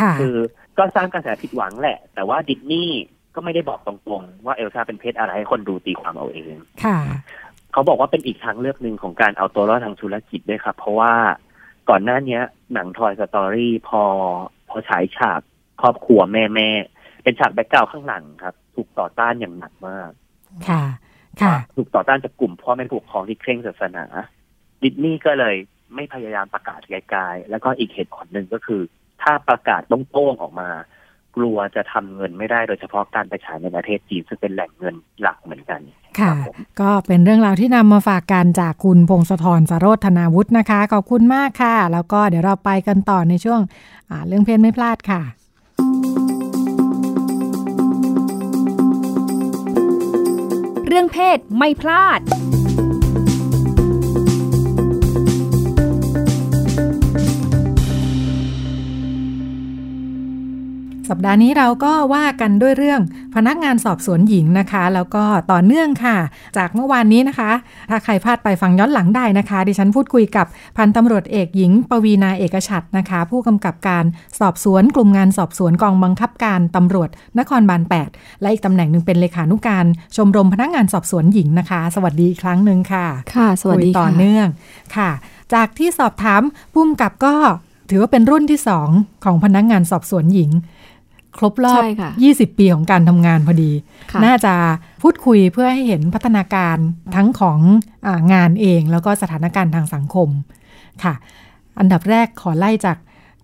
[0.00, 0.36] ค่ะ คือ
[0.78, 3.00] ก็สร้างกระแสผิดหวังแหละ แต่ว่าดิสนีย์
[3.34, 6.98] ก็ไม่ได้บอกตรงๆ ว่าเอลซ่าเป็นเพศอะไรให้คนดูตีความเอาเอง ค่ะ
[7.72, 11.14] เขาบอกว่าเป็นอีกทางเลือกหนึ่งของการเอาตัวรอดทางธุรกิจด้วยครับ เพราะว่า
[11.88, 12.42] ก่อนหน้าเนี้ย
[12.74, 14.02] หนัง Toy Story พอ
[14.68, 15.40] พอฉายฉาก
[15.80, 20.10] ครอบครัวแม่แม่ๆเป็นฉาก background ข้างหลังครับ ถูกต่อต้านอย่างหนักมาก
[20.68, 20.82] ค่ะ
[21.42, 24.04] ค่ะ ถูกต่อต้านจากกลุ่มพ่อแม่ผู้ปกครองที่เคร่งศาสนา
[24.82, 25.56] ดิสนีย์ก็เลย
[25.94, 28.80] ไม่พยายามประกาศไกลๆแล้วก็อีกเหตุผลหนึ่งก็คือ
[29.22, 30.70] ถ้าประกาศโต้งๆออกมา
[31.36, 35.80] กลัวจะทำเงินไม่ได้โดยเฉพาะการไปฉายในประเทศจีนซึ่งเป็นแหล่งเงินหลักเหมือนกัน
[36.18, 43.60] ค่ะรับผมก็เป็นเรื่องราวที่นำมาฝากกันจากคุณพงศธรสโรธนาวุฒินะคะ ขอบคุณมากค่ะ แล้วก็เดี๋ยวเราไปกันต่อในช่วง
[44.10, 45.22] อ่าเรื่องเพศไม่พลาดค่ะ
[50.86, 52.20] เรื่องเพศไม่พลาด
[61.10, 63.00] สัปดาห์นี้เราก็ว่ากันด้วยเรื่อง
[63.34, 66.16] พนักงานสอบสวนหญิงนะคะ แล้วก็ต่อเนื่องค่ะ
[66.56, 67.50] จากเมื่อวานนี้นะคะ
[67.90, 70.46] ถ้าใครพลาดไปฟังย้อนหลังได้นะคะ ดิฉันพูดคุยกับ
[70.76, 74.04] พันตำรวจเอกหญิง ปวีนาเอกฉัตรนะคะ ผู้กำกับการ
[74.40, 79.84] สอบสวนกลุ่มงานสอบสวนกองบังคับการตำรวจนครบาล 8 และอีกตำแหน่งหนึ่งเป็นเลขานุการ
[80.16, 84.48] ชมรมพนักงานสอบสวนหญิงนะคะ สวัสดีอีกครั้งหนึ่งค่ะ ค่ะ สวัสดีคุยต่อค่ะเนื่อง
[84.96, 85.10] ค่ะ
[85.54, 86.42] จากที่สอบถาม
[86.72, 87.34] พุ่มกับก็
[87.92, 88.88] ถือว่าเป็นรุ่นที่สอง
[89.24, 90.50] ของพนักงานสอบสวนหญิง
[91.38, 93.70] ครบรอบใช่ค่ะ20 ปีของการทำงานพอดี
[94.12, 94.54] ค่ะน่าจะ
[95.02, 96.76] พูดคุยเพื่อให้เห็นพัฒนาการ
[97.16, 97.58] ทั้งของ
[98.06, 100.28] อางานเองแล้วก็สถานการณ์ทางสังคม
[101.04, 101.14] ค่ะ
[101.78, 102.96] อันดับแรกขอไล่จาก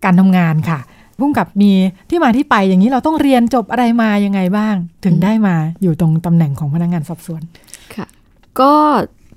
[0.04, 0.78] การทำงานค่ะ
[1.18, 1.72] พุ่มกับมี
[2.10, 7.42] ที่มาที่ไปอย่างนี้เราต้องเรียนจบอะไรมายังไงบ้าง ถึงได้มาอยู่ตรงตำแหน่งของพนักงานสอบสวน
[7.94, 8.06] ค่ะ
[8.60, 8.72] ก็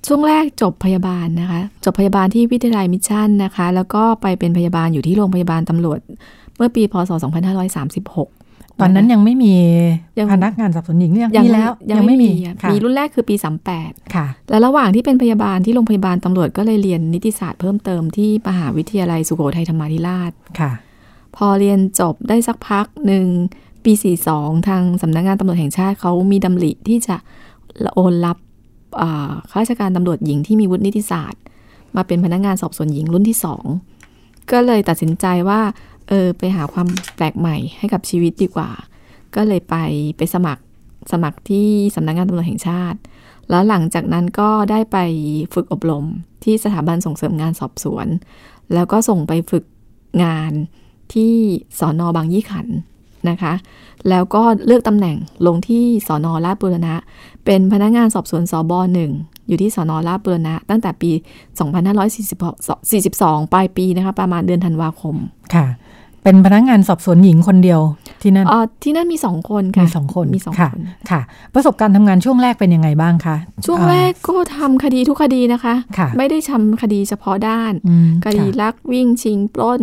[0.08, 6.00] ช่วงแรกจบพยาบาลนะคะ จบพยาบาลที่วิทยาลัยมิชชั่นนะคะ แล้วก็ไปเป็นพยาบาลอยู่ที่โรงพยาบาลตำรวจ
[6.58, 7.12] เมื่อปีพศ
[7.96, 8.39] 2536
[8.82, 9.56] ตอนนั้นยังไม่มี
[10.20, 13.36] ยังพนักงานสอบสวนหญิงยังยังมีแล้วยังไม่มีค่ะมีรุ่นแรกคือปี
[13.76, 20.72] 38 ค่ะ และระหว่างที่เป็นพยาบาลที่โรงพยาบาลตำรวจก็เลยเรียนนิติศาสตร์เพิ่มเติมที่มหาวิทยาลัยสุโขทัยธรรมาธิราชค่ะ
[21.36, 23.26] พอเรียนจบได้สักพักหนึ่ง
[23.84, 23.94] ปี
[24.32, 27.16] 42 ทางสำนักงานตำรวจแห่งชาติเขามีดำริที่จะ
[27.96, 28.38] โอนรับ
[29.02, 31.42] อ่าข้าราชการตำรวจหญิงที่มีวุฒินิติศาสตร์
[31.96, 33.66] มาเป็นพนักงานสอบสวนหญิงรุ่นที่สอง
[34.52, 35.62] ก็เลยตัดสินใจว่า
[36.10, 38.70] เออไปหาความแปลกใหม่ให้กับชีวิตดีกว่า
[39.36, 39.76] ก็เลยไป
[40.18, 40.64] ไปสมัคร
[41.12, 43.00] สมัครที่สำนักงานตำรวจแห่งชาติ
[43.50, 44.98] แล้วหลังจากนั้นก็ได้ไป
[45.54, 46.06] ฝึกอบรม
[46.44, 48.08] ที่สถาบันส่งเสริมงานสอบสวน
[48.74, 49.64] แล้วก็ส่งไปฝึก
[50.24, 50.52] งาน
[51.14, 51.34] ที่
[51.80, 52.68] สอนอบางยี่ขัน
[53.30, 53.54] นะคะ
[54.10, 56.96] แล้วก็เลือกตำแหน่งลงที่สอนอลาดบุรณะ
[57.46, 59.12] เป็นพนักงานสอบสวนสอบอหนึ่ง
[59.50, 61.12] อยู่ที่สอนอลาดบุรณะ ตั้งแต่ปี
[62.72, 65.16] 2542 ปลายปีนะคะ ประมาณเดือนธันวาคม
[65.56, 65.68] ค่ะ
[66.24, 67.82] เป็นพนักงานสอบสวนหญิงคนเดียว
[68.22, 71.22] ที่นั่นเออที่นั่นมีสองคนค่ะ มีสองคน มีสองค่ะคนค่ะ
[71.54, 73.36] ประสบการณ์ทำงานช่วงแรกเป็นยังไงบ้างคะ
[73.66, 79.82] ช่วงแรกก็ทำคดีทุกคดีนะคะค่ะไม่ได้ทำคดีเฉพาะด้านอืมคดีค่ะลักวิ่งชิงปล้น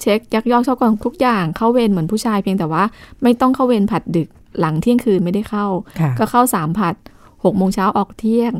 [0.00, 2.84] เช็คยักยอกช่อโกงทุกอย่างเข้าเวรเหมือนผู้ชายเพียงแต่ว่า
[3.22, 4.28] ไม่ต้องเข้าเวรผัดดึก
[4.60, 5.66] หลังเที่ยงคืนไม่ได้เข้า
[6.00, 6.94] ค่ะก็เข้าสามผัด
[7.44, 8.52] หกโมงเช้าออกเที่ยง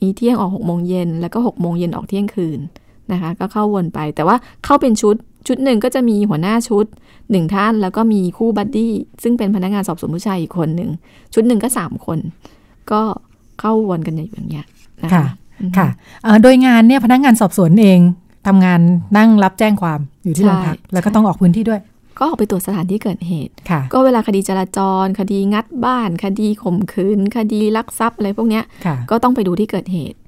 [0.00, 2.58] มีเที่ยงออกหกโมงเย็นแล้วก็หกโมงเย็นออกเที่ยงคืน
[3.12, 6.86] นะคะ ก็เข้าวนไป แต่ว่าเข้าเป็นชุดชุดหนึ่งก็จะมีหัวหน้าชุด
[7.30, 10.90] หนึ่งท่านแล้วก็มีคู่บัดดี้ซึ่งเป็นพนักงานสอบสวนผู้ชายอีกคนหนึ่ง
[11.34, 12.18] ชุดหนึ่งก็สามคน
[12.90, 13.00] ก็
[13.60, 14.66] เข้าวนกันอย่างเงี้ย
[15.04, 15.26] นะคะค่ะ
[15.60, 15.88] อืมค่ะ
[16.22, 18.00] เอ่อโดยงานเนี่ยพนักงานสอบสวนเอง
[18.46, 18.80] ทำงาน
[19.18, 21.80] นั่งรับแจ้งความอยู่ที่โรงพักใช่แล้วก็ต้องออกพื้นที่ด้วย
[22.18, 30.18] ก็ออกไปตรวจสถานที่เกิดเหตุค่ะก็เวลาคดีจราจร คดีงัดบ้าน คดีข่มขืน คดีลักทรัพย์อะไรพวกเนี้ยค่ะก็ต้องไปดูที่เกิดเหตุ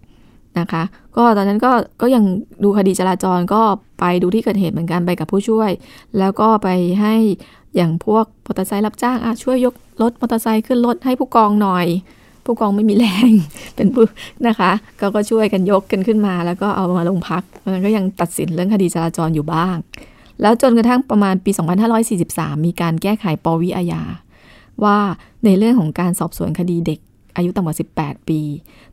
[0.59, 0.83] นะคะ
[1.17, 1.73] ก็ตอนนั้นก็
[2.03, 2.25] ก็ยัง
[2.65, 3.63] ดูคดีจราจรก็
[4.01, 5.71] ไปดูที่เกิดเหตุเหมือนกันไปกับผู้ช่วย
[6.19, 6.69] แล้วก็ไป
[7.01, 7.15] ให้
[7.77, 11.87] อย่างพวกมอเตอร์ไซค์รับจ้างอะช่วยยกรถมอเตอร์ไซค์ขึ้นรถให้ผู้กองหน่อย
[12.45, 13.31] ผู้กองไม่มีแรง
[13.77, 14.05] เป็นผู้
[14.47, 19.77] นะคะก็ก็ช่วยกันยกกันขึ้นมา แล้วก็เอามาลงพักมันก็ยังตัดสินเรื่องคดีจราจรอยู่บ้าง
[20.43, 21.51] แล้วจนกระทั่งประมาณปี
[22.09, 24.03] 2543 มีการแก้ไขปวิอาญา
[24.85, 24.99] ว่า
[25.45, 27.01] ในเรื่องของการสอบสวนคดีเด็ก
[27.37, 28.41] อายุต่ำกว่า 18 ปี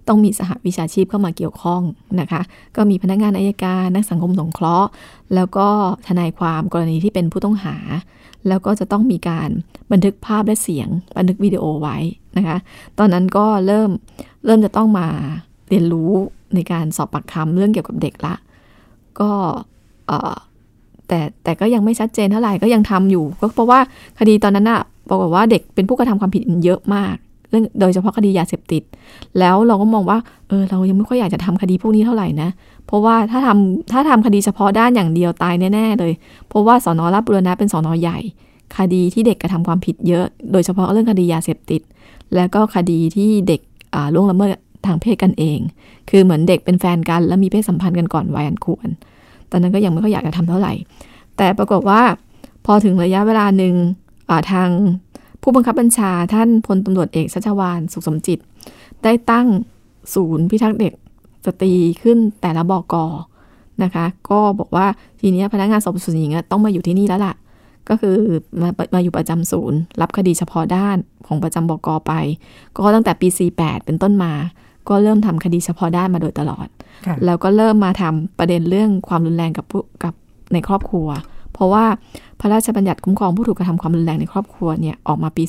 [0.07, 1.81] ต้องมีสหวิชาชีพเข้ามาเกี่ยวข้อง
[2.19, 2.41] นะคะ
[2.75, 4.89] ก็มีพนักงานอายการ นักสังคมสงเคราะห์
[5.35, 5.67] แล้วก็
[6.07, 7.75] ทนายความกรณีที่เป็นผู้ต้องหา
[8.47, 9.49] แล้วก็จะต้องมีการ
[9.91, 11.97] บันทึกภาพและเสียง บันทึกวิดีโอไว้
[12.37, 12.57] นะคะ
[12.97, 13.89] ตอนนั้นก็เริ่ม
[14.45, 15.07] เริ่มจะต้องมา
[15.69, 16.11] เรียนรู้
[16.55, 18.35] ในการสอบปากคำเรื่องเกี่ยวกับเด็กละ
[19.19, 19.31] ก็
[21.07, 23.79] แต่แต่ก็ยังไม่ชัดเจนเท่าไหร่ก็ยังทำอยู่ ก็เพราะว่า
[24.19, 27.15] คดีตอนนั้นอะบอกว่าเด็กเป็นผู้กระทำความผิดเยอะมาก
[27.49, 28.83] เรื่องโดยเฉพาะคดียาเสพติด
[29.39, 30.17] แล้วเราก็มองว่า
[30.47, 32.49] เออเรายังไม่ค่อยอยากจะทำคดีพวกนี้เท่าไหร่นะ
[32.87, 36.13] เพราะว่าถ้าทำถ้าทำคดีเฉพาะด้านอย่างเดียวตายแน่ ๆ เลย
[36.47, 38.17] เพราะว่าสอนอรับบุรณะเป็นสอนอใหญ่
[38.77, 41.81] คดีที่เด็กกระทำความผิดเยอะ โดยเฉพาะเรื่องคดียาเสพติด
[42.35, 43.61] แล้วก็คดีที่เด็ก
[43.93, 44.49] อ่าล่วงละเมิด
[44.85, 45.59] ทางเพศกันเอง
[46.09, 48.87] คือเหมือนเด็กเป็นแฟนกัน แล้วมีเพศสัมพันธ์กันก่อนวัยอันควร
[49.51, 50.73] ตอนนั้นก็ยังไม่ค่อยอยากจะทำเท่าไหร่
[51.37, 52.01] แต่ปรากฏว่า
[52.65, 54.69] พอถึงระยะเวลาหนึ่งาทาง
[55.41, 58.39] ผู้บังคับบัญชาท่านพลตำรวจเอกชัชวานสุขสมจิต
[59.03, 59.47] ได้ตั้ง
[60.13, 60.93] ศูนย์พิทักษ์เด็ก
[61.45, 62.95] สตรีขึ้นแต่ละบก
[63.83, 64.87] นะคะ ก็บอกว่า
[65.19, 67.33] ทีนี้พนักงานสอบสวนหญิงต้องมาอยู่ที่นี่แล้วล่ะ
[67.89, 68.15] ก็คือ
[68.61, 72.13] มามาอยู่ประจำศูนย์ รับคดีเฉพาะด้านของประจำบกไป
[72.75, 74.33] ก็ตั้งแต่ปี 48 เป็นต้นมา
[74.89, 76.67] ก็เริ่มทำคดีเฉพาะด้านมาโดยตลอด
[77.05, 80.13] ค่ะแล้วก็เริ่มมาทำประเด็นเรื่องความรุนแรงกับผู้กับ
[80.53, 81.07] ในครอบครัว
[81.53, 81.85] เพราะว่า
[82.39, 85.43] พระราชบัญญัติคุ้มครองผู้ถูกกระทำความรุนแรงในครอบครัวเนี่ยออกมาปี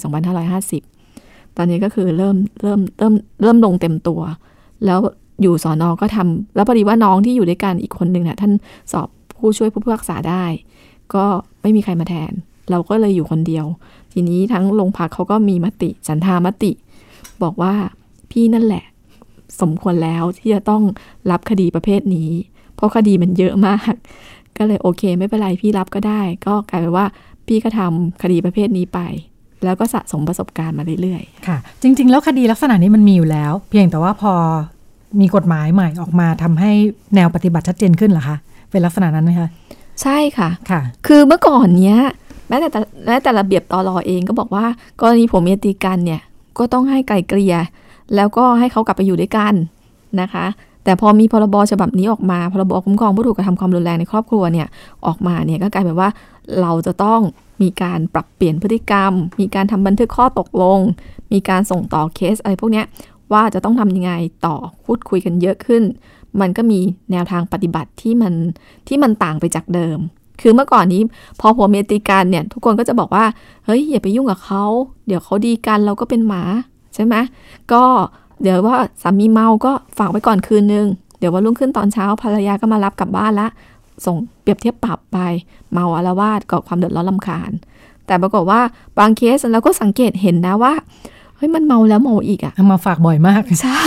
[0.77, 4.20] 2550 ตอนนี้ก็คือเริ่มเริ่มเริ่มเริ่มลงเต็มตัว
[4.87, 4.98] แล้ว
[5.42, 8.53] อยู่สอนอก็ทำแล้วพอดีว่าน้องที่อยู่ด้วยกันอีกคนหนึ่งน่ะท่าน
[8.92, 10.44] สอบผู้ช่วยผู้พิพากษาได้
[11.14, 11.24] ก็
[11.62, 12.33] ไม่มีใครมาแทน
[12.70, 13.66] เราก็เลยอยู่คนเดียว
[14.12, 16.70] ทีนี้ทั้งโรงพักเขาก็มีมติฉันทามติ
[17.42, 17.74] บอกว่า
[18.31, 18.85] พี่นั่นแหละ
[19.61, 20.82] สมควรแล้วที่จะต้อง
[21.30, 22.30] รับคดีประเภทนี้
[22.76, 23.92] เพราะคดีมันเยอะมาก
[24.58, 27.06] ก็เลยโอเค ไม่เป็นไรพี่รับก็ได้ ก็กลายเป็นว่า
[27.46, 29.00] พี่ก็ทำคดีประเภทนี้ไป
[29.64, 34.32] แล้วก็สะสมประสบการณ์มาเรื่อยค่ะ จริง ๆ แล้วคดีลักษณะนี้มันมีอยู่แล้ว เพียงแต่ว่าพอ
[35.20, 36.70] มีกฎหมายใหม่ออกมาทำให้
[37.14, 38.37] แนวปฏิบัติชัดเจนขึ้นเหรอคะ
[38.70, 41.98] เป็นลักษณะนั้นไหมคะๆใช่ค่ะค่ะ คือเมื่อก่อนเนี้ย
[42.48, 44.64] แม้แต่แต่แม้แต่ระเบียบตอรอเองก็บอกว่า
[45.00, 46.22] กรณีผมเมียตีกันเนี่ย
[46.58, 47.56] ก็ต้องให้ไกลเกลี่ย
[48.16, 49.54] แล้วก็ให้เขากลับไปอยู่ด้วยกัน
[50.20, 50.46] นะคะ
[50.84, 54.66] แต่พอมีพรบฉบับนี้ออกมาพรบคุ้มครองผู้ถูกกระทำความรุนแรงในครอบครัวเนี่ย
[55.06, 56.08] ออกมาเนี่ยก็กลายเป็นว่า
[56.60, 57.20] เราจะต้อง
[57.62, 60.78] มีการปรับเปลี่ยนพฤติกรรม มีการทำบันทึกข้อตกลง
[61.32, 62.82] มีการส่งต่อเคสอะไรพวกนี้
[63.32, 64.12] ว่าจะต้องทำยังไง
[64.46, 65.82] ต่อพูดคุยกันเยอะขึ้น
[66.40, 68.34] มันก็มีแนวทางปฏิบัติที่มัน
[68.88, 69.98] ที่มันต่างไปจากเดิม
[70.40, 71.02] คือเมื่อก่อนนี้
[71.40, 73.24] พอผัวเมียตีกันเนี่ยทุกคนก็จะบอกว่า
[73.64, 74.64] เฮ้ยอย่าไปยุ่งกับเขา
[75.06, 76.42] เดี๋ยวเขาดีกันเราก็เป็นหมา
[76.94, 77.14] ใช่ไหม
[77.72, 77.83] ก็
[78.42, 80.87] เดี๋ยวว่าสามีเมาก็ฝากไว้ก่อนคืนนึง
[81.18, 83.48] เดี๋ยววันรุ่งขึ้นตอนเช้าภรรยาก็มารับกลับบ้านละ
[84.07, 85.18] ส่งเปรียบเทียบปรับไป
[85.72, 87.51] เมาอาละวาดก่อความเดือดร้อนลำคาญ
[88.07, 88.61] แต่ปรากฏว่า
[88.98, 90.72] บางเคสเราก็สังเกตเห็นนะว่า
[91.37, 93.87] เฮ้ยมันเมาแล้วเมาอีกอะเอามาฝากบ่อยมาก ใช่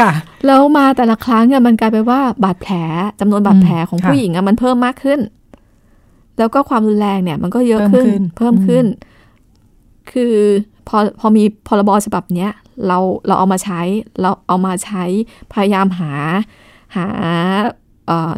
[0.00, 0.12] ค่ะ
[0.46, 2.76] แล้วมาแต่ละครั้งเนี่ยมันกลายเป็นว่าบาดแผล
[3.20, 5.20] จำนวนบาดแผลของค่ะผู้หญิงอะมันเพิ่มมากขึ้น
[6.38, 8.84] แล้วก็ความรุนแรงเนี่ย มันก็เยอะเพิ่ขึ้มนขึ้น เพิ่มขึ้น
[10.10, 10.34] คือ
[10.88, 12.50] พอพอมีพรบฉบับเนี้ย
[12.86, 13.80] เราเราเอามาใช้
[14.20, 15.04] เราเอามาใช้
[15.52, 16.12] พยายามหา
[16.96, 17.06] หา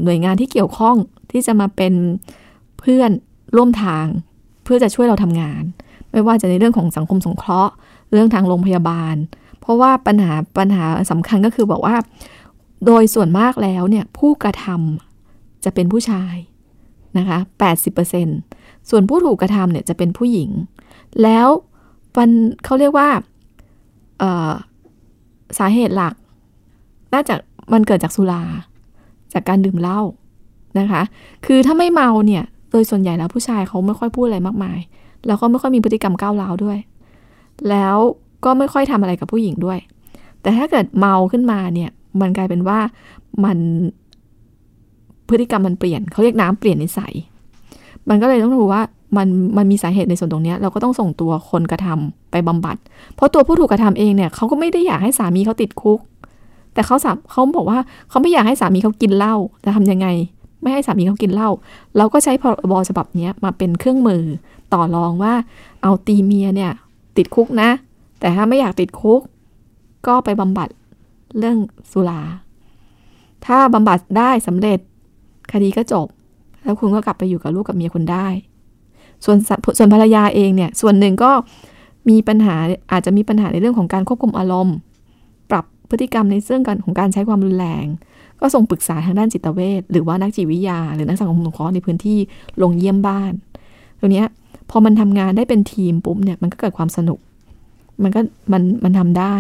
[0.02, 0.96] หน่วยงานที่เกี่ยวข้อง
[1.30, 1.94] ที่จะมาเป็น
[2.78, 3.10] เพื่อน
[3.56, 4.06] ร่วมทาง
[4.64, 5.62] เพื่อจะช่วยเราทำงาน
[6.10, 7.72] ไม่ว่าจะในเรื่องของสังคมสงเคราะห์
[8.12, 9.14] เรื่องทางโรงพยาบาล
[9.60, 11.96] เพราะว่าปัญหาปัญหาสำคัญก็คือบอกว่า
[12.86, 16.34] โดยส่วนมากแล้วเนี่ยผู้กระทำจะเป็นผู้ชาย
[17.18, 17.38] นะคะ
[18.14, 20.50] 80%ส่วนผู้ถูกกระทำเนี่ยจะเป็นผู้หญิง
[21.22, 21.48] แล้ว
[22.16, 22.30] มัน
[22.64, 23.08] เขาเรียกว่า
[25.58, 26.14] สาเหตุหลัก
[27.14, 27.34] น่าจะ
[27.72, 28.42] มันเกิดจากสุรา
[29.32, 30.00] จากการดื่มเหล้า
[30.78, 31.02] นะคะ
[31.46, 34.78] คือถ้าไม่เมาเนี่ย โดยส่วนใหญ่แล้วผู้ชายเขาไม่ค่อยพูดอะไรมากมาย
[35.26, 36.78] แล้วก็ไม่ค่อยมีพฤติกรรมก้าวร้าวด้วย
[37.70, 37.96] แล้ว
[38.44, 39.78] ก็ไม่ค่อยทำอะไรกับผู้หญิงด้วย
[40.40, 42.78] แต่ถ้าเกิดเมาขึ้นมาเนี่ย มันกลายเป็นว่า
[43.44, 43.58] มัน
[45.28, 47.14] พฤติกรรมมันเปลี่ยน เขาเรียกน้ำเปลี่ยนนิสัย
[48.08, 48.82] มันก็เลยต้องรู้ว่า
[49.16, 52.76] มันมันมีสาเหตุในส่วนตรงนี้เราก็ต้องส่งตัวคนกระทำไปบำบัด
[53.14, 56.00] เพราะตัวผู้ถูกกระทำเองเนี่ยเขาก็ไม่ได้อยากให้สามีเขาติดคุก
[56.74, 60.06] แต่เขาสาเขาบอกว่าเขาไม่อยากให้สามีเขากินเหล้าจะทำยังไง
[60.62, 61.50] ไม่ให้สามีเขากินเหล้า
[61.96, 64.22] เราก็ใช้พรบฉบับนี้มาเป็นเครื่องมือ
[64.72, 65.34] ต่อรองว่า
[65.82, 66.72] เอาตีเมียเนี่ย
[67.16, 67.70] ติดคุกนะ
[68.20, 69.20] แต่ถ้าไม่อยากติดคุก
[70.06, 70.68] ก็ไปบำบัด
[71.38, 71.58] เรื่อง
[71.92, 72.20] สุรา
[73.46, 74.78] ถ้าบำบัดได้สำเร็จ
[75.52, 76.06] คดีก็จบ
[76.62, 78.26] แล้วคุณก็กลับไปอยู่กับลูกกับเมียคุณได้
[79.24, 79.36] ส่วน
[79.78, 81.30] ส่วนภรรยาเองเนี่ยส่วนหนึ่งก็
[82.08, 82.54] มีปัญหา
[82.92, 84.76] อาจจะมีปัญหาในเรื่องของการควบคุมอารมณ์
[85.50, 87.86] ปรับพฤติกรรมในเรื่องการของการใช้ความรุนแรง
[88.40, 92.18] ก็ส่งปรึกษาทางด้านจิตเวชหรือว่านักจิตวิทยา หรือนักสังคมสงเคราะห์ในพื้นที่
[92.62, 93.32] ลงเยี่ยมบ้าน
[93.98, 94.24] ตรงนี้
[94.70, 97.18] พอมันทำงานได้เป็นทีมปุ๊บเนี่ยมันก็เกิดความสนุก
[98.02, 98.20] มันก็
[98.52, 99.36] มันมันทำได้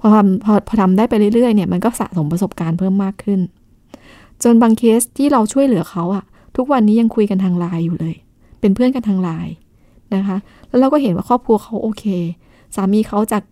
[0.00, 3.40] พอทำพอพอทำได้ไปเรื่อยๆเนี่ยมันก็สะสมประสบการณ์เพิ่มมากขึ้น
[4.42, 6.24] จนบางเคสที่เราช่วยเหลือเขาอะ
[6.56, 8.14] ทุกวันนี้ยังคุยกันทางไลน์อยู่เลย
[8.66, 9.54] เป็นเพื่อนกันทางไลน์
[10.14, 10.36] นะคะ
[10.68, 12.04] แล้วเราก็เห็นว่าครอบครัวเขาโอเค
[12.76, 13.42] สามีเขาจาก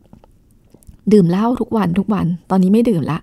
[1.13, 3.19] ดื่มเหล้าทุกวันทุกวัน ตอนนี้ไม่ดื่มละ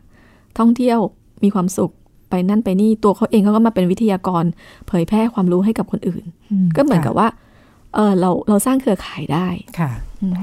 [0.60, 1.00] ท่องเที่ยว
[1.44, 1.92] มีความสุข
[2.30, 4.44] ไปนั่นไปนี่ตัวเขาเองเขาก็มาเป็นวิทยากร
[4.88, 6.24] เผยแพร่ความรู้ให้กับคนอื่น
[6.76, 7.28] ก็เหมือนกับว่า
[7.96, 9.48] เออเราเราสร้างเครือข่ายได้
[9.80, 9.92] ค่ะ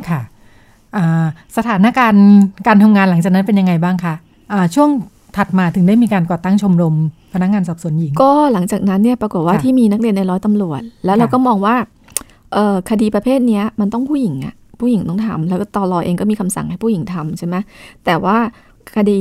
[0.09, 0.21] ค่ะ
[1.57, 2.27] สถานการณ์
[2.67, 4.91] การทำงานหลังจากนั้นเป็นยังไงบ้างคะะช่วง
[5.37, 6.97] ถัดมาถึงได้มีการก่อตั้งชมรม
[7.35, 11.77] พนักงานสอบสวนหญิง ก็หลังจากนั้นเนี่ยปรากฏว่าที่มีนักเรียนในร้อยตำรวจ แล้วเราก็มองว่า
[12.53, 17.57] เออคดีประเภทนี้มันต้องผู้หญิงอะผู้หญิงต้องทำแล้วก็ตอรอเองก็มีคำสั่งให้ผู้หญิงทำใช่ไหม
[18.05, 18.37] แต่ว่า
[18.97, 19.19] คดี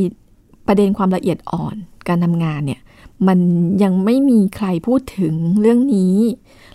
[0.67, 1.75] ประเด็นความละเอียดอ่อน
[2.07, 2.81] การทำงานเนี่ย
[3.27, 3.39] มัน
[3.83, 6.15] ยังไม่มีใครพูดถึงเรื่องนี้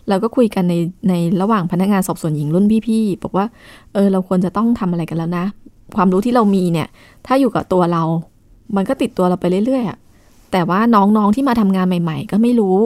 [0.08, 0.74] เราก็คุยกันใน
[1.08, 3.46] ในระหว่างพนักงานสอบสวนหญิงรุ่นพี่ๆบอกว่า
[3.92, 5.46] เออเราควรจะต้องทำอะไรกันแล้วนะ
[5.96, 6.88] ความรู้ที่เรามีเนี่ย
[7.26, 8.02] ถ้าอยู่กับตัวเรา
[8.76, 9.98] มันก็ติดตัวเราไปเรื่อยๆอะ
[10.52, 12.78] แต่ว่าน้องๆที่มาทำงานใหม่ ๆ ก็ไม่รู้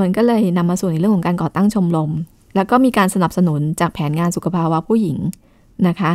[0.00, 2.10] มันก็เลยนำมาสู่ในเรื่องของการก่อตั้งชมรม
[2.56, 5.18] แล้วก็มีการสนับสนุนจากแผนงานสุขภาวะผู้หญิง
[5.88, 6.12] นะคะ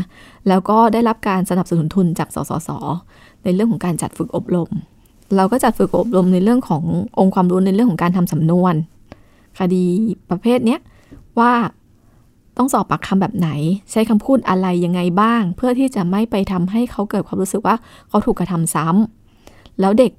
[0.47, 2.69] แล้วก็ได้รับการสนับสนุนทุนจากสสส
[3.43, 4.69] ในเรื่องของการจัดฝึกอบรม
[5.35, 6.83] เราก็จัดฝึกอบรมในเรื่องของ
[7.19, 8.73] องค์ความรู้ในเรื่องของการทำสำนวน
[9.59, 9.83] คดี
[10.29, 10.79] ประเภทเนี้ย
[11.39, 11.53] ว่า
[12.57, 13.49] ต้องสอบปากคำแบบไหน
[13.91, 17.75] ใช้คำพูดอะไรยังไงบ้าง เพื่อที่จะไม่ไปทำให้เขาเกิดความรู้สึกว่า
[18.09, 20.11] เขาถูกกระทำซ้ำแล้วเด็ก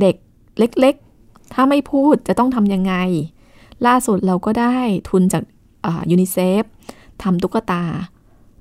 [0.00, 0.16] เด็ก
[0.58, 2.94] เล็กๆ ถ้าไม่พูดจะต้องทำยังไง
[3.86, 4.76] ล่าสุดเราก็ได้
[5.08, 5.42] ทุนจาก
[6.10, 6.62] ยูนิเซฟ
[7.22, 7.84] ทำตุ๊กตา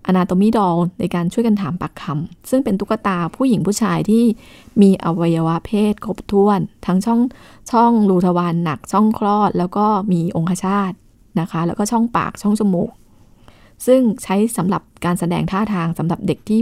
[0.08, 4.24] อนาโตมีดอลในการช่วยกันถามปากคำซึ่งเป็นตุ๊กตาผู้หญิงผู้ชายที่
[4.82, 7.20] มีอวัยวะเพศครบถ้วน ทั้งช่อง
[7.72, 10.92] ช่องรูทวารหนักช่องคลอด แล้วก็มีองคชาต
[11.40, 12.92] นะคะ แล้วก็ช่องปากช่องจมูก
[13.86, 16.62] ซึ่งใช้สำหรับการแสดงท่าทางสำหรับเด็กที่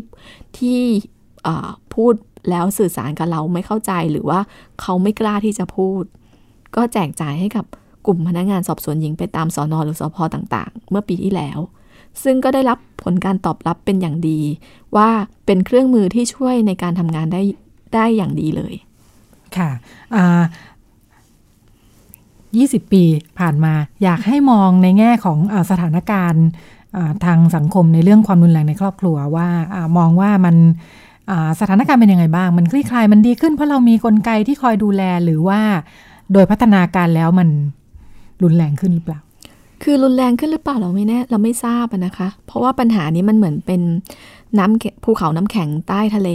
[0.57, 0.81] ที่
[1.93, 2.13] พูด
[2.49, 4.39] แล้วสื่อสารกับเราไม่เข้าใจหรือว่า
[4.81, 6.03] เขาไม่กล้าที่จะพูด
[6.75, 7.65] ก็แจกจ่ายให้กับ
[8.05, 11.59] กลุ่มพนักงงานสอบสวนหญิงไปตามสอนอหรือสอพอต่างๆ เมื่อปีที่แล้ว
[12.23, 14.39] ซึ่งก็ได้รับผลการตอบรับเป็นอย่างดี
[14.95, 15.09] ว่า
[15.45, 17.41] เป็นเครื่องมือที่ช่วยในการทำงานได้
[17.95, 18.73] ได้อย่างดีเลย
[19.57, 19.71] ค่ะ
[22.57, 23.03] ยี่สิบปี
[23.39, 26.45] ผ่านมาอยากให้มองในแง่ของอสถานการณ์
[27.25, 29.49] ทางสังคมในเรื่องความรุนแรงในครอบครัวว่า
[29.97, 30.55] มองว่ามัน
[31.59, 35.59] สถานการณ์เป็นยังไงบ้าง มันคลี่คลายมันดีขึ้นเพราะเรามีกลไกที่คอยดูแลหรือว่า
[36.33, 37.49] โดยพัฒนาการแล้วมัน
[38.43, 39.19] รุนแรงขึ้นหรือเปล่า
[39.83, 43.81] คือรุนแรงขึ้นหรือเปล่าเราไม่แน่เราไม่ทราบนะคะ เพราะว่าปัญหานี้มันเหมือนเป็น
[44.59, 46.29] น้ำภูเขาน้ำแข็งใต้ทะเล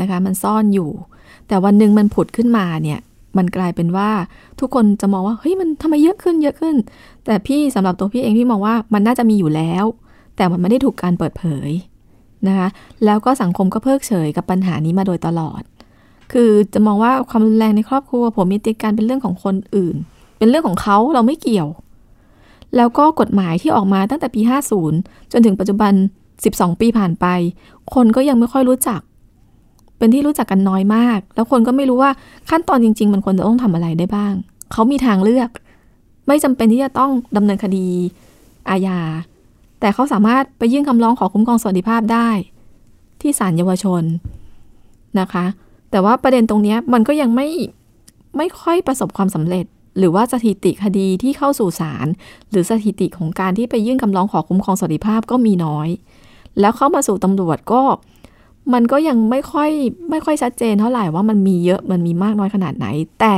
[0.00, 0.90] นะคะ มันซ่อนอยู่
[1.48, 3.00] แต่วันหนึ่งมันผุดขึ้นมาเนี่ย
[3.36, 4.10] มันกลายเป็นว่า
[4.60, 6.76] ทุกคนจะมองว่าเฮ้ยมันทำไมเยอะขึ้นเยอะขึ้น
[7.24, 9.84] แต่พี่สำหรับตัวพี่เองพี่มองว่ามันน่าจะมีอยู่แล้ว
[10.36, 11.70] แต่มันไม่ได้ถูกการเปิดเผย
[12.48, 12.68] นะคะ
[13.04, 15.62] แล้วก็สังคมก็เพิกเฉยกับปัญหานี้มาโดยตลอด
[16.32, 19.96] คือจะมองว่าความรุนแรงในครอบครัวผมมีติการเป็นเรื่องของคนอื่น
[20.38, 21.68] เป็นเรื่องของเขาเราไม่เกี่ยว
[22.76, 24.40] แล้วก็กฎหมายที่ออกมาตั้งแต่ปี
[24.86, 25.92] 50 จนถึงปัจจุบัน
[26.36, 27.26] 12 ปีผ่านไป
[27.94, 29.00] คนก็ยังไม่ค่อยรู้จัก
[29.98, 32.10] เป็นที่รู้จักกันน้อยมาก แล้วคนก็ไม่รู้ว่า
[32.50, 34.34] ขั้นตอนจริง ๆ มันควรจะต้องทำอะไรได้บ้าง
[34.72, 35.50] เขามีทางเลือก
[36.26, 37.86] ไม่จำเป็นที่จะต้องดำเนินคดี
[38.70, 38.98] อาญา
[39.82, 42.28] แต่เขาสามารถไปยื่นคำร้องขอคุ้มครองสวัสดิภาพได้
[43.20, 44.02] ที่ศาลเยาวชน
[45.20, 45.44] นะคะ
[45.90, 47.48] แต่ว่าประเด็นตรงนี้มันก็ยังไม่
[48.36, 49.64] ไม่ค่อยประสบความสำเร็จ
[49.98, 52.06] หรือว่าสถิติคดีที่เข้าสู่ศาล
[52.50, 55.88] หรือสถิติของการที่ไปยื่นคำร้องขอคุ้มครองสวัสดิภาพก็มีน้อย
[56.60, 57.82] แล้วเข้ามาสู่ตำรวจก็
[58.72, 59.70] มันก็ยังไม่ค่อย
[60.10, 62.86] ไม่ค่อยชัดเจนเท่าไหร่ว่ามันมีเยอะมันมีมากน้อยขนาดไหน
[63.20, 63.36] แต่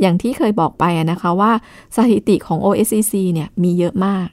[0.00, 1.52] อย่างที่เคยบอกไปนะคะว่า
[1.96, 4.26] สถิติของ OSCC เนี่ยมีเยอะมาก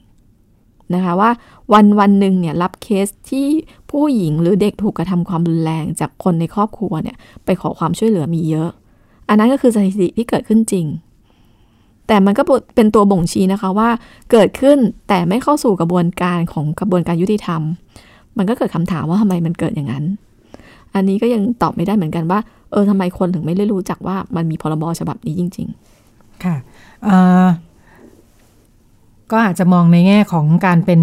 [0.96, 1.30] นะคะว่า
[1.72, 3.46] วันวันหนึ่งเนี่ยรับเคสที่
[3.90, 8.70] ผู้หญิงหรือเด็กถูกกระทำความรุนแรงจากคนในครอบครัวเนี่ยไปขอความช่วยเหลือมีเยอะ
[9.28, 10.86] อันนั้นก็คือสถิติที่เกิดขึ้นจริง
[12.06, 12.42] แต่มันก็
[12.74, 13.88] เป็นตัวบ่งชี้นะคะว่า
[14.30, 14.78] เกิดขึ้น
[15.08, 17.62] แต่ไม่เข้าสู่กระบวนการของกระบวนการยุติธรรม
[18.36, 20.04] มันก็เกิดคำถามว่าทำไมมันเกิดอย่างนั้น
[20.94, 22.38] อันนี้ก็ยังตอบไม่ได้เหมือนกันว่า
[22.72, 25.68] เออทำไมคนถึงไม่ได้รู้จักว่ามันมีพรบฉบับนี้จริง
[26.06, 26.56] ๆ ค่ะ
[29.32, 31.00] ก็อาจจะมองในแง่ของการเป็น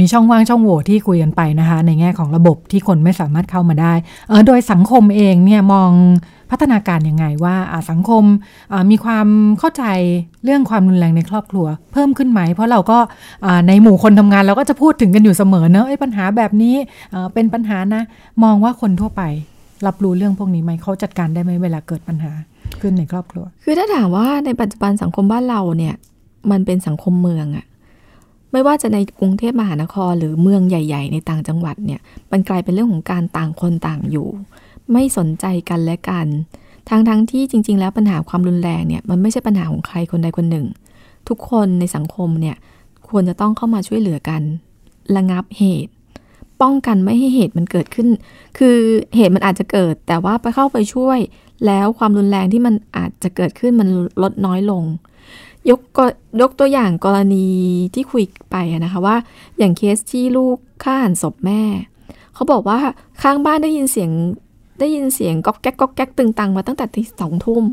[0.00, 3.92] มีช่องว่างช่องโหว่ที่คุยกันไปนะคะ ในแง่ของระบบที่คนไม่สามารถเข้ามาได้
[4.46, 5.90] โดยสังคมเองเนี่ยมอง
[6.50, 7.56] พัฒนาการยังไงว่า
[7.90, 8.24] สังคม
[8.90, 9.26] มีความ
[9.58, 9.84] เข้าใจ
[10.44, 12.98] เรื่องความรุนแรงในครอบครัว เพิ่มขึ้นไหม เพราะเราก็
[13.68, 16.74] ในหมู่คนทำงานเราก็จะพูดถึงกันอยู่เสมอเนอะปัญหาแบบนี้
[17.34, 18.02] เป็นปัญหานะ
[18.42, 19.22] มองว่าคนทั่วไป
[19.86, 22.32] รับรู้เรื่องพวกนี้ไหมเขาจัดการได้ไหมเวลาเกิดปัญหา
[22.80, 25.94] ขึ้นในครอบครัว คือถ้าถามว่าในปัจจุบันสังคมบ้านเราเนี่ย
[26.50, 27.66] มันเป็นสังคมเมืองอะ
[28.52, 32.00] ไม่ว่าจะในกรุงเทพมหานครหรือเมืองใหญ่ ๆ ในต่างจังหวัดเนี่ย
[32.32, 34.28] มันกลายเป็นเรื่องของการต่างคนต่างอยู่
[34.92, 36.26] ไม่สนใจกันและกัน
[36.88, 40.66] ทั้งๆทที่จริง ๆ แล้วปัญหาความรุนแรงเนี่ยมันไม่ใช่ปัญหาของใครคนใดคนหนึ่ง
[41.28, 42.56] ทุกคนในสังคมเนี่ย
[43.08, 44.42] ควรจะต้องเข้ามาช่วยเหลือกัน
[45.16, 45.92] ระงับเหตุ
[46.62, 48.08] ป้องกันไม่ให้เหตุมันเกิดขึ้น
[48.58, 48.76] คือ
[49.16, 51.18] เหตุมันอาจจะเกิด แต่ว่าไปเข้าไปช่วย
[51.66, 53.88] แล้วความรุนแรงที่มันอาจจะเกิดขึ้นมัน
[54.22, 54.84] ลดน้อยลง
[55.70, 55.80] ยก
[56.40, 57.46] ยกตัวอย่างกรณี
[57.94, 59.16] ที่คุยไปนะคะว่า
[59.58, 61.62] อย่างเคสที่ลูกฆ่าหันศพแม่
[62.34, 62.78] เขาบอกว่า
[63.22, 64.10] ข้างบ้านได้ยินเสียง
[64.80, 67.64] ได้ยินเสียงก๊อกแก๊กก๊อกแก๊กตึงตังมาตั้งแต่ที่สองทุ่ม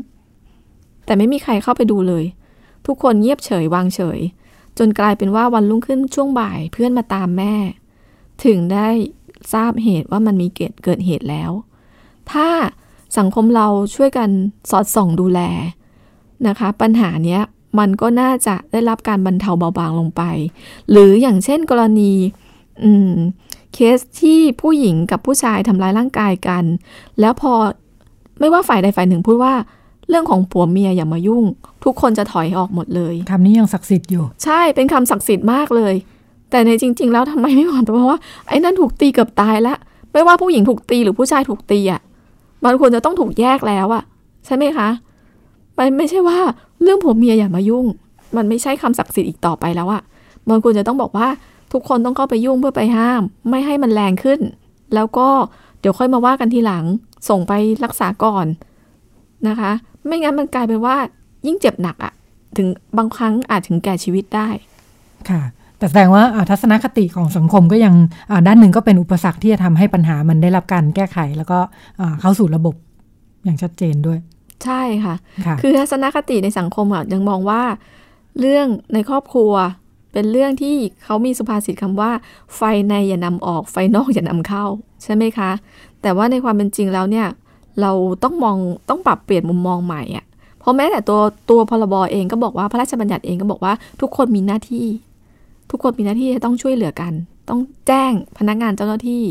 [1.04, 2.24] แต่ไม่มีใครเข้าไปดูเลย
[2.86, 4.20] ทุกคนเงียบเฉยวางเฉย
[4.78, 7.54] จนกลายเป็นว่าวันรุ่งขึ้นช่วงบ่ายเพื่อนมาตามแม่
[8.44, 8.88] ถึงได้
[9.52, 11.50] ทราบเหตุว่ามันมีเกิดเกิดเหตุแล้ว
[12.32, 12.48] ถ้า
[13.18, 14.30] สังคมเราช่วยกัน
[14.70, 15.40] สอดส่องดูแล
[16.46, 17.42] นะคะ ปัญหาเนี้ย
[17.78, 20.22] มันก็น่าจะได้รับการบรรเทาเบาบางลงไป
[20.90, 22.12] หรืออย่างเช่นกรณี
[23.74, 26.64] เคสที่ผู้หญิงกับผู้ชายทำร้ายร่างกายกัน
[27.20, 27.52] แล้วพอ
[28.40, 29.54] ไม่ว่าฝ่ายใดฝ่ายหนึ่งพูดว่า
[30.08, 31.44] เรื่องของผัวเมียอย่ามายุ่ง
[31.84, 35.94] ทุกคนจะถอยออกหมดเลยคำนี้ยังศักดิ์สิทธิ์อยู่ ใช่เป็นคำศักดิ์สิทธิ์มากเลย
[36.50, 39.78] แต่ในจริง ๆ แล้วทำไมไม่หวังเพราะว่าไอ้นั่นถูกตีเกือบตายแล้ว
[40.12, 42.00] ไม่ว่าผู้หญิงถูกตีหรือผู้ชายถูกตีอะ
[42.64, 44.02] มันควรจะต้องถูกแยกแล้วอะ
[44.46, 44.88] ใช่ไหมคะ
[45.78, 46.38] มันไม่ใช่ว่า
[46.82, 47.86] เรื่องผัวเมียอย่ามายุ่ง
[48.36, 50.02] มันไม่ใช่คำศักดิ์สิทธิ์อีกต่อไปแล้วอะ
[50.48, 51.28] มันควรจะต้องบอกว่า
[51.72, 54.40] ทุกคนต้องเข้าไปยุ่งเพื่อไปห้าม ไม่ให้มันแรงขึ้น
[54.94, 55.28] แล้วก็
[55.80, 56.84] เดี๋ยวค่อยมาว่ากันทีหลัง
[57.28, 57.52] ส่งไป
[57.84, 58.46] รักษาก่อน
[59.48, 59.72] นะคะ
[60.06, 60.96] ไม่งั้นมันกลายเป็นว่า
[61.46, 62.12] ยิ่งเจ็บหนักอะ
[62.56, 64.48] ถึงบางครั้งอาจถึงแก่ชีวิตได้
[65.30, 65.42] ค่ะ
[65.78, 67.94] แต่แสดงว่าทัศนคติของสังคมก็ยัง
[68.46, 71.58] ด้านหนึ่งก็เป็นอุปสรรคที่จะทำให้ปัญหามันได้รับการแก้ไข แล้วก็
[72.20, 72.74] เข้าสู่ระบบ
[73.44, 74.18] อย่างชัดเจนด้วย
[74.64, 75.14] ใช่ค่ะ
[75.60, 77.62] คือทัศนคติในสังคมอะยังมองว่า
[78.40, 79.52] เรื่องในครอบครัว
[80.12, 82.10] เป็นเรื่องที่เขามีสุภาษิตคำว่า
[82.56, 84.64] ไฟในอย่านำออกไฟนอกอย่านำเข้า
[85.02, 85.50] ใช่ไหมคะ
[86.02, 87.26] แต่ว่าในความเป็นจริงแล้วเนี่ย
[87.80, 87.92] เรา
[88.22, 88.56] ต้องมอง
[88.88, 90.24] ต้องปรับเปลี่ยนมุมมองใหม่อะ
[90.60, 94.86] เพราะแม้แต่ตัวตัวพรบเองก็บอกว่าพระราชบัญญัติเองก็บอกว่าทุกคนมีหน้าที่
[95.70, 97.12] ทุกคนมีหน้าที่จะต้องช่วยเหลือกัน
[97.48, 99.22] ต้องแจ้งพนักงานเจ้าหน้าที่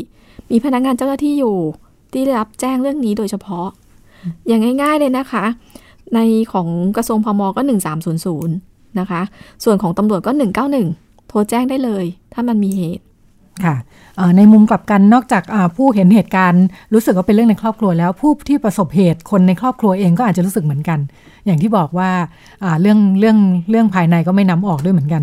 [0.50, 1.56] มีพนักงานเจ้าหน้าที่อยู่
[2.12, 3.66] ที่ได้รับแจ้งเรื่องนี้โดยเฉพาะ
[4.48, 5.44] อย่างง่ายๆเลยนะคะ
[6.14, 6.18] ใน
[6.52, 7.62] ของกระทรวงพมก็
[8.30, 9.22] 1300 นะคะ
[9.64, 10.30] ส่วนของตำรวจก็
[10.80, 13.04] 191 โทรแจ้งได้เลย ถ้ามันมีเหตุ
[13.64, 13.76] ค่ะ
[14.36, 15.42] ในมุมกลับกันนอกจาก
[15.76, 20.98] ผู้เห็นเหตุการณ์รู้สึกว่าเป็นเรื่องในครอบครัวแล้วผู้ที่ประสบเหตุคนในครอบครัวเองก็อาจจะรู้สึกเหมือนกัน
[21.46, 22.10] อย่างที่บอกว่า
[22.80, 23.38] เรื่องเรื่อง
[23.70, 25.22] เรื่องภายในก็ไม่นำออกด้วยเหมือนกัน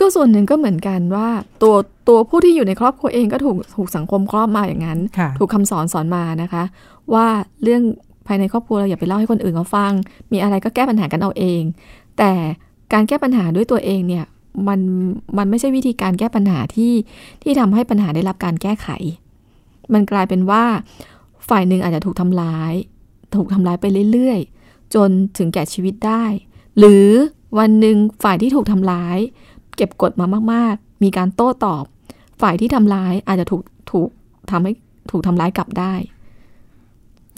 [0.00, 1.28] ก็ส่วนหนึ่งก็เหมือนกันว่า
[1.62, 1.74] ตัว
[2.08, 4.98] ตัวผู้ที่อยู่ในครอบครัวเองก็ถูกถูกสังคมครอบมาอย่างนั้น
[5.38, 6.62] ถูกคำสอนสอนมานะคะ
[7.14, 7.26] ว่า
[7.62, 7.82] เรื่อง
[8.26, 9.92] ภายในครอบครัวเราอย่าไปเล่าให้คนอื่นเขาฟัง
[10.32, 11.62] มีอะไรก็แก้ปัญหากันเอาเอง
[12.18, 12.32] แต่
[12.92, 14.24] การแก้ปัญหาด้วยตัวเองเนี่ย
[14.68, 14.80] มัน
[15.38, 16.92] มันไม่ใช่วิธีการแก้ปัญหาที่
[17.42, 18.88] ที่ทำให้ปัญหาได้รับการแก้ไข
[19.92, 20.64] มันกลายเป็นว่า
[21.48, 22.72] ฝ่ายหนึ่งอาจจะถูกทำร้าย
[23.34, 26.24] ถูกทำร้ายไปเรื่อยๆ จนถึงแก่ชีวิตได้
[26.78, 27.08] หรือ
[27.58, 29.18] วันหนึ่งฝ่ายที่ถูกทำร้าย
[29.76, 31.84] เก็บกดมามาก ๆ มีการโต้ตอบ
[32.40, 33.62] ฝ่ายที่ทำร้ายอาจจะถูก
[33.92, 34.08] ถูก
[34.50, 34.72] ทำให้
[35.10, 35.94] ถูกทำร้ายกลับได้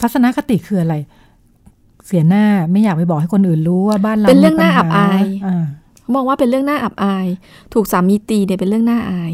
[0.01, 0.95] ทัศนคติคืออะไร
[2.05, 5.23] เสียหน้าไม่อยากไปบอกให้คนอื่นรู้ว่าบ้านเราเป็นเรื่องน่าอับอาย
[6.01, 7.27] เขามองว่าเป็นเรื่องน่าอับอาย
[7.73, 9.31] ถูกสามีตีเนี่ยเป็นเรื่องน่าอาย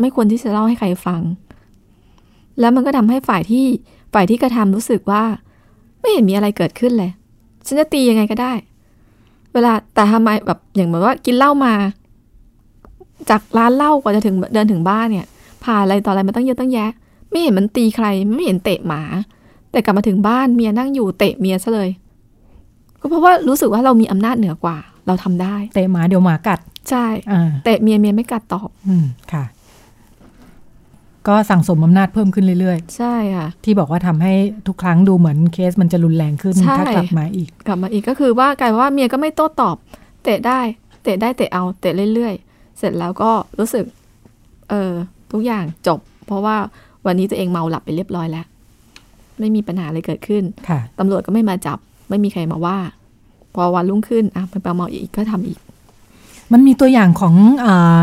[0.00, 1.22] ไม่ควรที่จะเล่าให้ใครฟัง
[2.60, 3.66] แล้วมันก็ทำให้ฝ่ายที่
[4.14, 5.22] ฝ่ายที่กระทำรู้สึกว่า
[6.00, 7.10] ไม่เห็นมีอะไรเกิดขึ้นเลย
[7.66, 8.52] ฉันจะตียังไงก็ได้
[9.52, 11.74] เวลาแต่ทำไมแบบอย่างเหมือนว่ากินเหล้ามา
[13.30, 15.26] จากร้านเหล้ากว่าจะถึงเดินถึงบ้านเนี่ย
[15.64, 16.90] ผ่านอะไรต่ออะไรมาตั้งเยอะตั้งแยะ
[17.30, 18.06] ไม่เห็นมันตีใคร
[18.36, 19.02] ไม่เห็นเตะหมา
[19.70, 21.88] แต่กลับมาถึงบ้านเมียนั่งอยู่เตะเมียซะเลย
[23.00, 26.60] ก็เพราะว่ารู้สึกว่าเรามีอำนาจเหนือกว่า เราทำได้ เตะหมาเดี๋ยวหมากัด
[26.90, 29.44] ใช่อ่าเตะเมียเมียไม่กัดตอบ อืมค่ะ
[31.28, 34.32] ก็สั่งสมอำนาจเพิ่มขึ้นเรื่อยใช่ค่ะๆที่บอกว่าทำให้
[34.66, 39.76] ทุกครั้งดูเหมือนเคสมันจะรุนแรงขึ้นใช่ถ้ากลับมาอีก กลับมาอีกก็คือว่ากลายว่าเมียก็ไม่โต้ตอบ
[40.22, 40.60] เตะได้
[41.02, 42.49] เตะได้เตะเอา เตะเรื่อยๆ
[42.80, 43.84] เสร็จแล้วก็รู้สึก
[44.70, 44.92] เออ
[45.32, 46.56] ทุกอย่างจบ เพราะว่า
[47.06, 48.46] วันนี้ตัวเองเมาหลับไปเรียบร้อยแล้ว
[49.38, 51.78] ไม่มีปัญหาอะไรเกิดขึ้นค่ะตำรวจก็ไม่มาจับ
[52.10, 52.78] ไม่มีใครมาว่า
[53.54, 55.58] พอวันรุ่งขึ้นอะไปเปาเมาอีกก็ทำอีก
[56.52, 57.98] มันมีตัวอย่างของอา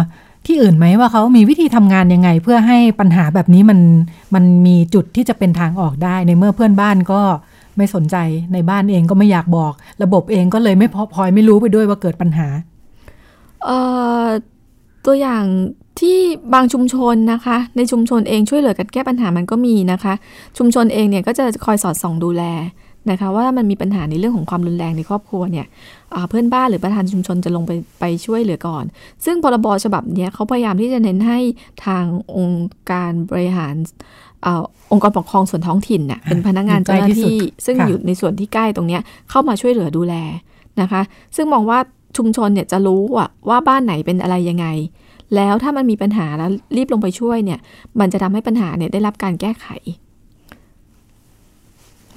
[0.45, 3.80] ที่อื่นไหมว่าเขามีวิธีทำงานยังไง เพื่อให้ปัญหาแบบนี้มัน
[4.36, 7.21] มันมีจุดที่จะเป็นทางออกได้ในเมื่อเพื่อนบ้านก็
[7.78, 8.15] ไม่สนใจ
[8.53, 9.73] ในบ้านเองก็ไม่อยากบอก
[10.03, 12.47] ระบบเองก็เลยไม่พอพลอยไม่รู้ไปด้วยว่าเกิดปัญหา
[13.65, 13.78] เอ่
[14.23, 14.25] อ
[15.07, 15.43] ตัวอย่าง
[15.99, 16.17] ที่
[16.53, 20.13] บางชุมชนนะคะ ในชุมชนเองช่วยเหลือกันแก้ปัญหามันก็มีนะคะ
[20.57, 22.43] ชุมชนเองเนี่ยก็จะคอยสอดส่องดูแล
[23.11, 25.65] นะคะว่ามันมีปัญหาในเรื่องของความรุนแรงในครอบครัวเนี่ย
[26.15, 28.83] อ่าเพื่อนบ้านหรือประธานชุมชนจะลงไปไปช่วยเหลือก่อน
[29.25, 31.39] ซึ่งพรบฉบับเนี้ยเขาพยายามที่จะเน้นให้
[31.85, 32.05] ทาง
[32.37, 33.75] องค์การบริหาร
[34.45, 40.15] อ่าองค์กรปกครองส่วนท้องถิ่นเนี่ยเป็นพนักงานอยู่ใกล้เจ้าหน้าที่สุดที่ซึ่งค่ะอยู่ในส่วนที่ใกล้ตรงเนี้ยเข้ามาช่วยเหลือดูแล
[40.81, 41.01] นะคะ
[41.35, 41.79] ซึ่งมองว่า
[42.15, 44.67] ชุมชนเนี่ยจะรู้ว่าว่าบ้านไหนเป็นอะไรยังไง
[45.35, 47.59] แล้วถ้ามันมีปัญหาแล้วรีบลงไปช่วยเนี่ย
[47.99, 49.67] มันจะทำให้ปัญหาเนี่ยได้รับการแก้ไข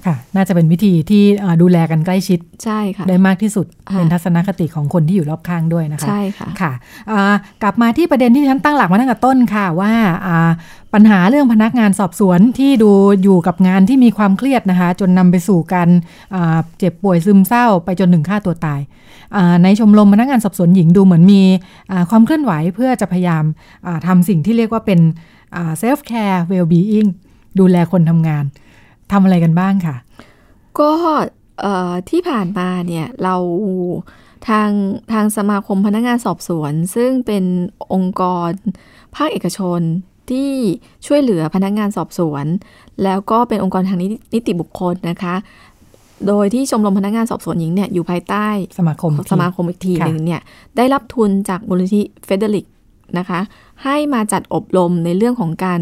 [0.06, 6.72] ค่ะ น่าจะเป็นวิธีที่อ่าดูแลกันใกล้ชิดใช่ค่ะได้มากที่สุดค่ะเป็นทัศนคติของคนที่อยู่รอบข้างด้วยนะคะ ใช่ค่ะค่ะ
[7.10, 9.92] อ่ากลับมาที่ประเด็นที่ฉันตั้งหลักมาตั้งแต่ต้นค่ะว่า
[10.26, 10.50] อ่า
[10.94, 12.90] ปัญหาเรื่องพนักงานสอบสวนที่ดู
[13.22, 15.88] อยู่กับงานที่มีความเครียดนะคะ จนนำไปสู่การ
[16.34, 18.80] อ่าเจ็บป่วยซึมเศร้าไปจนถึงฆ่าตัวตาย
[19.36, 21.42] อ่าในชมรมพนักงานสอบสวนหญิงดูเหมือนมี
[21.90, 23.44] อ่าความเคลื่อนไหวเพื่อจะพยายาม
[23.86, 25.00] อ่าทำสิ่งที่เรียกว่าเป็น
[25.78, 27.06] self-care well-being
[27.58, 28.44] ดูแลคนทำงาน
[29.12, 29.96] ทำอะไรกันบ้างค่ะ
[30.80, 30.92] ก็
[31.60, 33.36] เอ่อที่ผ่านมาเนี่ยเรา
[34.48, 34.70] ทาง
[35.12, 37.44] ทางสมาคมพนักงานสอบสวน ซึ่งเป็น
[37.94, 38.50] องค์กร
[39.16, 39.80] ภาคเอกชน
[40.30, 40.50] ที่
[41.06, 42.44] ช่วยเหลือพนักงานสอบสวน
[43.04, 45.34] แล้วก็เป็นองค์กรทางนิตินิติบุคคลนะคะ
[46.28, 48.46] โดยที่ชมรมพนักงานสอบสวนหญิงเนี่ยอยู่ภายใต้
[48.78, 50.40] สมาคมสมาคมอีกทีค่ะหนึ่งเนี่ย
[50.76, 52.66] ได้รับทุนจากมูลนิธิเฟเดริก
[53.18, 53.40] นะคะ
[53.84, 55.80] ให้มาจัดอบรมในเรื่องของการ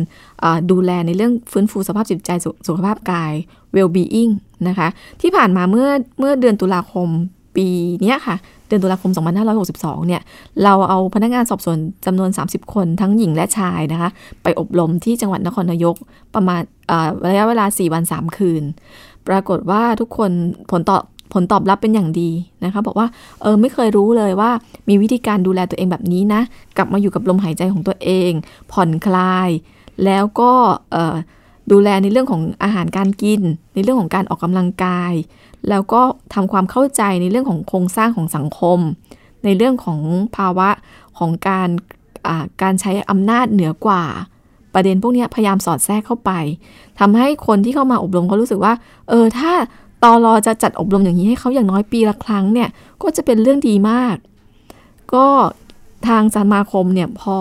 [0.70, 3.32] ดูแลในเรื่องฟื้นฟูสภาพจิตใจสุสุขภาพกาย
[3.74, 4.32] well-being
[4.68, 4.88] นะคะ
[5.20, 5.88] ที่ผ่านมาเมื่อ
[6.18, 7.08] เมื่อเดือนตุลาคม
[7.56, 7.66] ปี
[8.04, 8.36] นี้ค่ะ
[8.68, 9.10] เดือนตุลาคม
[9.58, 10.22] 2562 เนี่ย
[10.64, 14.10] เราเอาพนักงานสอบสวนจำนวน 30 คนทั้งหญิงและชายนะคะ
[14.42, 15.96] ไปอบรมที่จังหวัดนครนายก
[16.34, 16.60] ประมาณ
[17.26, 18.62] ระยะเวลา 4 วัน 3 คืน
[19.28, 20.30] ปรากฏว่าทุกคน
[20.70, 21.02] ผลตอบ
[21.32, 22.30] ผลตอบรับเป็นอย่างดี
[22.64, 23.06] นะคะ บอกว่า
[23.42, 24.50] เออไม่เคยรู้เลยว่า
[24.88, 26.42] มีวิธีการดูแลตัวเองแบบนี้นะ
[26.76, 28.30] กลับมาอยู่กับลมหายใจของตัวเอง
[28.72, 29.48] ผ่อนคลาย
[30.04, 30.52] แล้วก็
[30.94, 31.16] ออ
[31.72, 33.40] ดูแลในเรื่องของอาหารการกิน
[33.74, 35.12] ในเรื่องของการออกกำลังกาย
[35.68, 36.02] แล้วก็
[36.34, 38.78] ทำความเข้าใจในเรื่องของโครงสร้างของสังคม
[39.44, 40.00] ในเรื่องของ
[40.36, 40.68] ภาวะ
[41.18, 41.68] ของการ
[42.62, 44.04] การใช้อำนาจเหนือกว่า
[44.74, 46.32] ประเด็นพวกนี้พยายามสอดแทรกเข้าไป
[47.00, 48.74] ทำให้คนที่เข้ามาอบรมเขารู้สึกว่า
[49.08, 49.52] เออถ้า
[50.02, 52.68] ตอรอจะจัดอบรมอย่างนี้ให้เขาอย่างน้อยปีละครั้งเนี่ย
[53.02, 54.16] ก็จะเป็นเรื่องดีมาก
[55.14, 55.26] ก็
[56.08, 57.36] ทางสมาคมเนี่ยพอ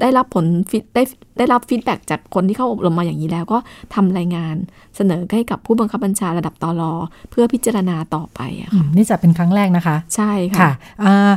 [0.00, 1.02] ได้รับผล feed ได้
[1.38, 3.58] ได้รับ feedback จากคนที่เข้าอบรมมาอย่างนี้แล้ว ก็
[3.94, 4.54] ทำรายงาน
[4.96, 6.92] เสนอให้กับผู้บังคับบัญชาระดับตอรอ
[7.30, 10.72] เพื่อพิจารณาต่อไปอะอืค่ะมนี่จะเป็นครั้งแรกนะคะ ใช่ค่ะค่ะ
[11.04, 11.32] อ่า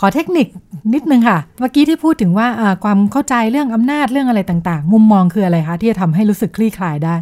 [0.00, 0.46] ขอเทคนิค
[0.94, 7.14] นิดนึงค่ะ เมื่อกี้ที่พูดถึงว่าอ่าความเข้าใจเรื่องอำนาจเรื่องอะไรต่าง ๆ มุมมองคืออะไรคะที่จะทำให้รู้สึกคลี่คลายได้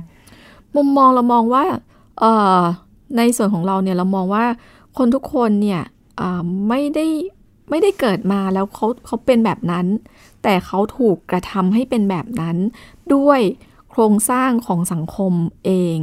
[0.77, 1.65] มุมมองเรามองว่า
[2.21, 2.61] เอ่อ
[3.17, 4.45] ในส่วนของเราเนี่ยเรามองว่า
[4.97, 5.83] คนทุกคนเนี่ย
[6.21, 7.07] อ่าไม่ได้
[7.71, 9.87] ไม่ได้เกิดมาแล้วเขาเขาเป็นแบบนั้น
[10.43, 12.57] แต่เขาถูกกระทำให้เป็นแบบนั้น
[13.15, 13.41] ด้วย
[13.91, 15.33] โครงสร้างของสังคม
[15.65, 15.99] เอง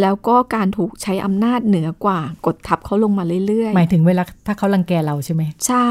[0.00, 5.88] แล้วก็การถูกใช้อำนาจเหนือกว่ากดทับเขาลงมาเรื่อยหมายถึงเวลาถ้าเขารังแกเราใช่ไหมๆใช่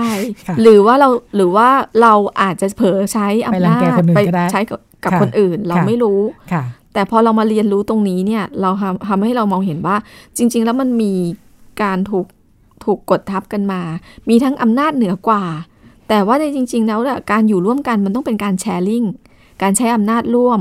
[0.48, 1.70] ค่ะหรือว่าเราหรือว่า
[2.02, 6.20] เราอาจจะเผลอใช้อำไปรังนาแกจคนอื่นก็ได้ใช้กับกับค่ะคนอื่น เราค่ะไม่รู้
[6.54, 6.64] ค่ะ
[6.94, 8.70] แต่พอเรามาเรียนรู้ตรงนี้เนี่ย เรา
[9.10, 9.96] ทำให้เรามองเห็นว่า
[10.38, 11.14] จริง ๆ แล้วมันมี
[11.82, 12.26] การถูก
[12.84, 13.82] ถูกกดทับกันมา
[14.30, 15.44] มีทั้งอำนาจเหนือกว่า
[16.10, 17.00] แต่ว่าในจริง ๆ แล้ว
[17.32, 19.04] การอยู่ร่วมกันมันต้องเป็นการแชร์ลิง
[19.62, 20.60] การใช้อำนาจร่วม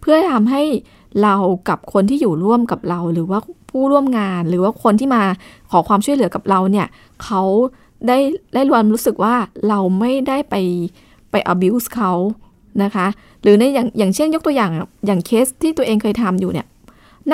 [0.00, 0.62] เพื่อทำให้
[1.22, 1.34] เรา
[1.68, 3.38] กับคนที่อยู่ร่วมกับเรา หรือว่า
[3.70, 5.22] ผู้ร่วมงาน หรือว่าคนที่มา
[5.70, 6.86] ขอความช่วยเหลือกับเราเนี่ย
[7.24, 7.42] เขา
[8.06, 8.18] ได้
[8.54, 9.34] ได้รวมรู้สึกว่า
[9.68, 10.54] เราไม่ได้ไป
[11.30, 12.12] ไป abuse เขา
[12.82, 13.06] นะคะ
[13.42, 14.70] หรือในอย่างอย่างเช่นยกตัวอย่าง
[15.06, 16.66] อย่างเคสที่ตัวเองเคยทำอยู่เนี่ย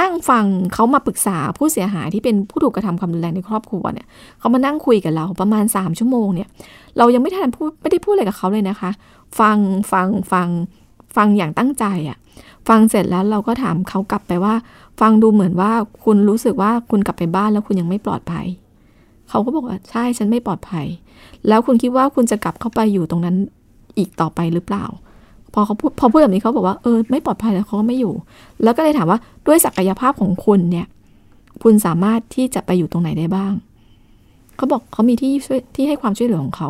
[0.00, 4.06] นั่งฟังเขามาปรึกษาผู้เสียหายที่เป็นผู้ถูกกระทำความรุนแรงในครอบครัวเนี่ย
[4.38, 6.48] เขามานั่งคุยกับเราประมาณ 3 ชั่วโมงเนี่ย
[6.98, 8.90] เรายังไม่ทันพูดไม่ได้พูดอะไรกับเขาเลยนะคะ
[9.40, 9.58] ฟัง
[9.92, 10.48] ฟังฟัง
[11.16, 12.18] ฟังอย่างตั้งใจอะ
[12.68, 14.54] ฟังเสร็จแล้วเราก็ถามเขากลับไปว่า
[15.00, 15.72] ฟังดูเหมือนว่า
[16.04, 18.46] คุณรู้สึกว่าคุณกลับไปบ้านแล้วคุณยังไม่ปลอดภัย
[19.28, 20.86] เขาก็บอกว่าใช่ฉันไม่ปลอดภัย
[21.48, 23.36] แล้วคุณคิดว่าคุณจะกลับเข้าไปอยู่ตรงนั้น
[23.98, 24.84] อีกต่อไปหรือเปล่า
[25.54, 28.14] พอเขาพูดพอพูดแบบนี้เขาบอกว่าเออไม่ปลอดภัยแล้วเขาก็ไม่อยู่
[28.62, 30.86] แล้วก็เลยถามว่าด้วยศักยภาพของคุณเนี่ย
[31.62, 33.52] คุณสามารถที่จะไปอยู่ตรงไหนได้บ้าง
[34.56, 36.68] เขาบอกเขามีที่ช่วยที่ให้ความช่วยเหลือของเขา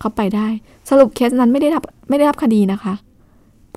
[0.00, 0.48] เขาไปได้
[0.90, 2.94] สรุปเคสนั้นไม่ได้รับไม่ได้รับคดีนะคะ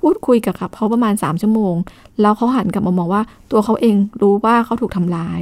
[0.00, 1.74] พูดคุยกับเขาประมาณสามชั่วโมง
[2.20, 5.40] แล้วเขาหันกลับมามองว่า ตัวเขาเองรู้ว่าเขาถูกทำร้าย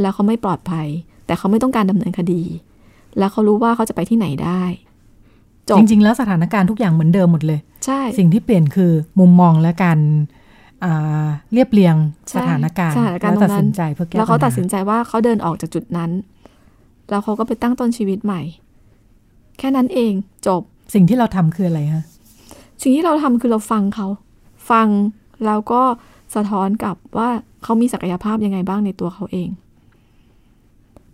[0.00, 0.86] แล้วเขาไม่ปลอดภัย
[1.26, 2.42] แต่เขาไม่ต้องการดำเนินคดี
[3.18, 4.62] แล้วเขารู้ว่าเขาจะไปที่ไหนได้
[5.68, 9.98] จจริง ๆ แล้วสถานการณ์ทุกอย่างเหมือนเดิมหมดเลย ใช่ สิ่งที่เปลี่ยนคือมุมมองและการ
[10.84, 11.96] อ่าเรียบเรียง
[12.28, 16.10] ใช่สถานการณ์สถานการณ์แล้วตัดตรงนั้นสินใจเพื่อแก้แล้วเขาปัญหตัดสินใจว่าเขาเดินออกจากจุดนั้น
[17.10, 18.42] แล้วเขาก็ไปตั้งต้นชีวิตใหม่
[19.58, 20.12] แค่นั้นเอง
[20.46, 20.62] จบ
[20.94, 22.04] สิ่งที่เราทำคืออะไรฮะ
[22.82, 24.06] สิ่งที่เราทำคือเราฟังเขา
[24.70, 24.88] ฟัง
[25.46, 25.82] แล้วก็
[26.34, 27.28] สะท้อนกลับว่า
[27.62, 29.48] เขามีศักยภาพยังไงบ้างในตัวเขาเอง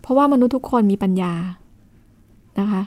[0.01, 1.33] เพราะว่ามนุษย์ทุกคนมีปัญญา
[2.61, 2.83] นะคะ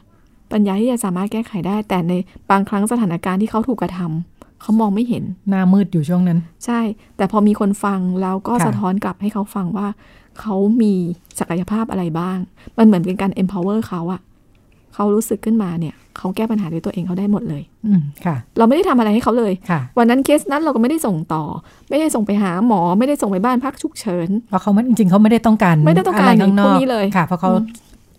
[0.52, 2.14] ปัญญาที่จะสามารถแก้ไขได้ แต่ใน
[2.52, 6.80] บางครั้งสถานการณ์ที่เขาถูกกระทำเขามองไม่เห็น หน้ามืดอยู่ช่วงนั้น ใช่
[7.18, 9.88] แต่พอมีคนฟังแล้วก็ค่ะสะท้อนกลับให้เขาฟังว่า
[10.39, 10.93] เขามี
[11.39, 12.38] ศักยภาพอะไรบ้าง
[12.78, 14.22] มันเหมือนเป็นการ empower เขาอะ
[14.93, 21.43] เขารู้สึกขึ้นมาเนี่ย เขาแก้ปัญหาด้วยตัวเองเขาได้หมดเลย อืมค่ะ เราไม่ได้ทำอะไรให้เขาเลยค่ะวันนั้นเคสนั้นเราก็ไม่ได้ส่งต่อ
[21.89, 27.56] ไม่ได้ส่งไปหาหมอ ไม่ได้ส่งไปบ้านพักฉุกเฉิน เพราะเขาไม่จริงๆเขาไม่ได้ต้องการ ไม่ได้ต้องการะไรข้างนพวอกกนี้เลย ค่ะ เพราะเขาอื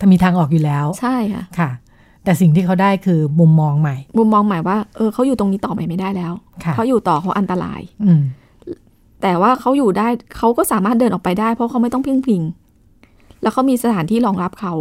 [0.06, 1.70] มมีทางออกอยู่แล้ว ใช่ค่ะ ค่ะ
[2.24, 6.32] แต่สิ่งที่เขาได้คือมุมมองใหม่ มุมมองใหม่ว่า เออเขาอยู่ตรงนี้ต่อไปไม่ได้แล้ว
[6.64, 8.22] ค่ะเขาอยู่ต่อเขาอันตราย อืม
[9.22, 12.42] แต่ว่าเขาอยู่ได้เขาก็สามารถเดินออกไปได้ เพราะเขาไม่ต้องพึ่งพิง
[13.42, 14.74] แล้วเขามีสถานที่รองรับเขา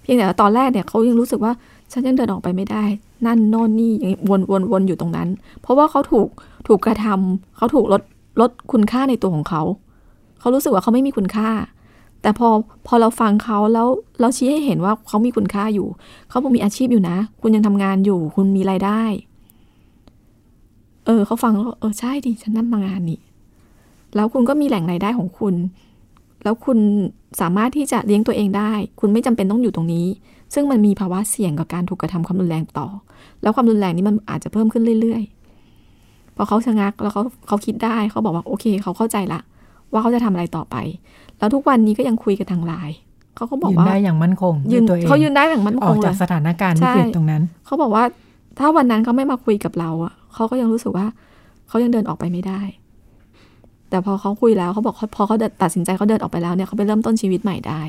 [0.00, 1.52] เพียงแต่ว่าตอนแรกเนี่ยเขายังรู้สึกว่า
[1.92, 2.84] ฉันยังเดินออกไปไม่ได้
[3.26, 5.28] นั่นโน่นนี่อย่างนี้วนวนวนอยู่ตรงนั้น
[5.60, 6.28] เพราะว่าเขาถูก
[6.68, 8.02] ถูกกระทำเขาถูกลด
[8.40, 9.62] ลดคุณค่าในตัวของเขา
[10.40, 11.48] เขารู้สึกว่าเขาไม่มีคุณค่า
[12.24, 12.48] แต่พอ
[12.86, 13.88] พอเราฟังเขาแล้ว
[14.20, 15.88] เราชี้ให้เห็นว่าเขามีคุณค่าอยู่
[16.28, 19.02] เขาบอกมีอาชีพอยู่นะ คุณยังทำงานอยู่ คุณมีรายได้
[21.06, 23.20] เออเขาฟังแล้วเออใช่ดิฉันนั่งมางานนี่
[24.14, 25.54] แล้วคุณก็มีแหล่งรายได้ของคุณ
[26.44, 26.78] แล้วคุณ
[27.40, 30.06] สามารถที่จะเลี้ยงตัวเองได้ คุณไม่จำเป็นต้องอยู่ตรงนี้
[30.54, 32.88] ซึ่งมันมีภาวะเสี่ยงกับการถูกกระทำความรุนแรงต่อ
[33.42, 39.40] แล้วความรุนแรงนี้มันอาจจะเพิ่มขึ้นเรื่อยๆ พอเขาชะงักแล้วเขาเขาคิดได้เขาบอกว่าโอเค เขาเข้าใจละ
[39.92, 40.76] ว่าเขาจะทำอะไรต่อไป
[41.44, 42.96] แล้วทุกวันนี้ก็ยังคุยกันทางไลน์
[43.36, 48.04] เขาก็บอกยืนว่าได้อย่างมั่นคงยืนด้วยตัวเองเขายืนได้อย่างมั่นอคอกงเลจากยสถานการณ์วิกฤตใช่ตรงนั้น เขาบอกว่า
[48.58, 51.06] ถ้าวันนั้นเขาไม่มาคุยกับเราอะเขาก็ยังรู้สึกว่า
[51.68, 52.60] เขายังเดินออกไปไม่ได้
[53.90, 57.82] แต่พอเขาคุยแล้วเขาบอกเขาพอเขาตัดสินใจเขาเดินออกไปแล้วเนี่ยเขาไปเริ่มต้นชีวิตใหม่ได้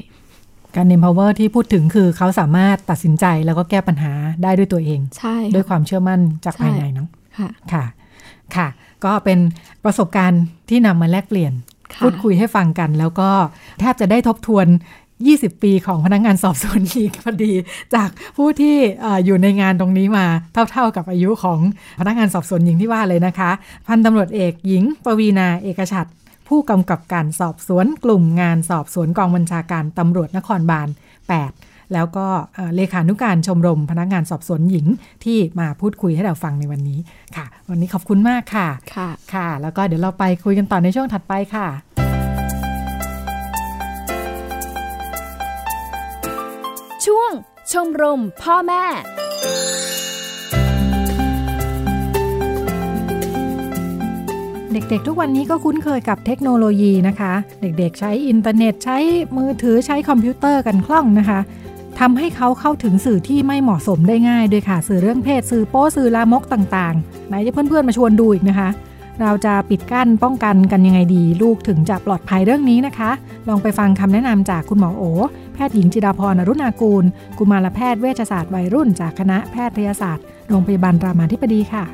[0.76, 4.12] การ empower ที่พูดถึงคือเขาสามารถตัดสินใจแล้วก็แก้ปัญหา
[4.44, 7.86] ได้ด้วยตัวเองใช่ด้วยความเชื่อมั่นจากใช่ภายในเนาะค่ะค่ะ
[8.56, 8.68] ค่ะ
[9.06, 9.40] ก็เป็น
[9.84, 13.30] ประสบการณ์ที่นำมาแลกเปลี่ยนค่ะ พูดคุยให้ฟังกัน แล้วก็
[13.80, 14.68] แทบจะได้ทบทวน
[15.16, 17.52] 20 ปีของพนักงานสอบสวนอีกพอดี
[17.96, 18.76] จากผู้ที่
[19.06, 20.26] ออยู่ในงานตรงนี้มา
[20.72, 21.60] เท่า ๆกับอายุของ
[22.00, 23.52] พนักงานสอบสวนหญิงที่ว่าเลยนะคะ
[23.88, 26.08] พันตำรวจเอกหญิง ปวีนาเอกชัด
[26.48, 30.88] ผู้กำกับการสอบสวนกลุ่มงานสอบสวนกองบัญชาการตำรวจนครบาล
[31.34, 34.86] 8 แล้วก็เอ่อเลขานุการชมรมพนักงานสอบสวนหญิง
[35.24, 37.00] ที่มาพูดคุยให้เราฟังในวันนี้
[37.36, 41.68] ค่ะ วันนี้ขอบคุณมากค่ะค่ะค่ะ แล้วก็เดี๋ยวเราไปคุยกันต่อในช่วงถัดไปค่ะ
[47.06, 47.32] ช่วง
[47.72, 48.84] ชมรมพ่อแม่
[54.74, 58.98] เด็กๆ ทุกวันนี้ก็คุ้นเคยกับเทคโนโลยีนะคะ เด็กๆ ใช้อินเทอร์เน็ตใช้
[59.38, 61.40] มือถือใช้คอมพิวเตอร์กันคล่องนะคะ
[62.00, 68.70] ทำให้เขาเข้าถึงสื่อที่ไม่เหมาะสมได้ง่ายด้วยค่ะ สื่อเรื่องเพศ สื่อโป๊สื่อลามกต่างๆ ไหนจะเพื่อนๆมาชวนดูอีกนะคะ
[69.22, 73.12] เราจะปิดกั้นป้องกันกันยังไงดี ลูกถึงจะปลอดภัยเรื่องนี้นะคะ
[73.50, 75.04] ลองไปฟังคำแนะนำจากคุณหมอโอ
[75.54, 77.06] แพทย์หญิงจิดาพรอรุณากูล
[77.38, 81.86] กุมารแพทย์เวชศาสตร์วัยรุ่น จากคณะแพทยศาสตร์ โรงพยาบาลรามาธิบดีค่ะ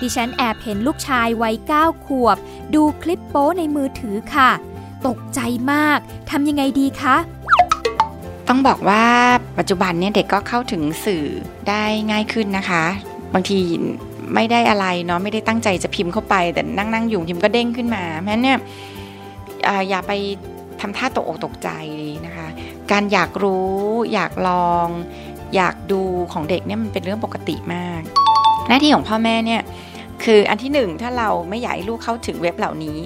[0.00, 2.36] ดิฉันแอบเห็นลูกชายวัย9ขวบ
[2.74, 4.50] ดูคลิปโป๊ในมือถือค่ะ
[5.06, 5.40] ตกใจ
[5.72, 5.98] มาก
[6.30, 7.16] ทำยังไงดีคะ
[8.48, 9.04] ต้องบอกว่า
[9.58, 11.24] ปัจจุบันเนี่ยเด็กก็เข้าถึงสื่อ
[11.68, 12.84] ได้ง่ายขึ้นนะคะ
[13.34, 13.58] บางที
[14.34, 18.58] ไม่ได้อะไรเนาะไม่ได้ตั้งใจจะพิมพ์เข้าไป แต่นั่งนั่งๆอยู่พิมพ์ก็เด้งขึ้นมาเพราะนั้นเนี่ย
[19.88, 20.12] อย่าไป
[20.80, 21.68] ทำท่าตกอกตกใจ
[22.26, 22.48] นะคะ
[22.90, 23.76] การอยากรู้
[24.14, 24.88] อยากลอง
[25.56, 26.00] อยากดู
[26.32, 28.00] ของเด็กเนี่ยมันเป็นเรื่องปกติมาก
[28.68, 29.62] หน้าที่ของพ่อแม่เนี่ย
[30.24, 32.98] คืออันที่หนึ่งถ้าเราไม่อยากให้ลูกเข้าถึงเว็บเหล่านี้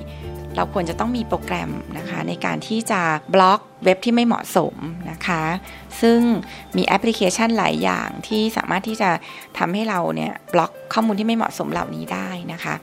[0.56, 3.00] เราควรจะต้องมีโปรแกรมนะคะในการที่จะ
[3.34, 4.74] บล็อกเว็บที่ไม่เหมาะสม
[5.10, 5.42] นะคะ
[6.00, 6.20] ซึ่ง
[6.76, 9.10] มีแอปพลิเคชันหลายอย่างที่สามารถที่จะ
[9.58, 12.74] ทำให้เราเนี่ยบล็อกข้อมูลที่ไม่เหมาะสมเหล่านี้ได้นะคะ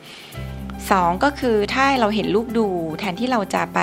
[0.92, 2.68] สองก็คือถ้าเราเห็นลูกดู
[3.00, 3.80] แทนที่เราจะไป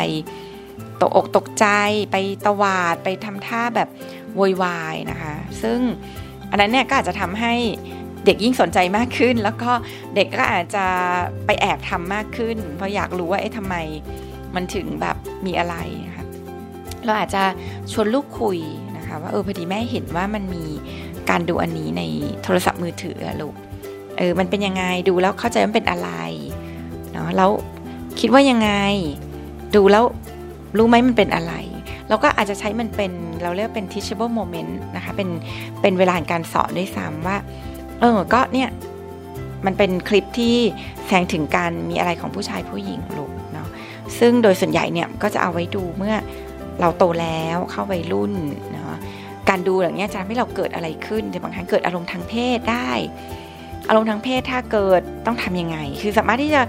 [1.00, 1.66] ตกอกตกใจ
[2.12, 2.16] ไป
[2.46, 3.88] ตวาดไปทำท่าแบบ
[4.36, 5.78] โวยวายนะคะ ซึ่ง
[6.50, 7.54] อันนั้นเนี่ยก็อาจจะทำให้
[8.26, 9.70] เด็กยิ่งสนใจมากขึ้น แล้วก็
[10.14, 10.84] เด็กก็อาจจะ
[11.46, 13.74] ไปแอบทำมากขึ้น เพราะอยากรู้ว่าเอ๊ะทำไม
[14.54, 15.16] มันถึงแบบ
[15.46, 16.24] มีอะไรนะคะ
[17.04, 17.42] เราอาจจะ
[17.92, 18.58] ชวนลูกคุย
[18.96, 20.64] นะคะว่าเออพอดีแม่เห็นว่ามันมี
[21.30, 22.02] การดูอันนี้ใน
[22.42, 23.54] โทรศัพท์มือถือลูก
[24.18, 26.10] เออมันเป็นยังไงดูแล้วเข้าใจมันเป็นอะไร
[27.12, 27.50] เนาะแล้ว
[28.20, 28.70] คิดว่ายังไง
[29.76, 30.04] ดูแล้ว
[30.78, 31.54] รู้ไหมมันเป็นอะไร
[32.08, 33.12] เราก็อาจจะใช้มันเป็น
[33.42, 35.28] เราเรียกเป็น teachable moment นะคะเป็น
[35.80, 37.36] เป็นเวลาการสอนด้วยซ้ำว่า
[38.00, 38.68] เออ ก็เนี่ย
[39.66, 40.56] มันเป็นคลิปที่
[41.04, 43.68] แสดงถึงการมีอะไรของผู้ชายผู้หญิงลูกเนาะ
[44.18, 46.14] ซึ่งโดยส่วนใหญ่เนี่ยก็จะเอาไว้ดูเมื่อ
[46.80, 48.32] เราโตแล้วเข้าวัยรุ่น
[48.72, 48.96] เนาะ
[49.48, 52.88] การดูอย่างนี้จะทำให้เราเกิดอะไรขึ้นแต่บางครั้งเกิดอารมณ์ทางเพศได้
[53.88, 56.62] อารมณ์ทางเพศถ้าเกิดต้องทํำยังไง คือสามารถที่จะ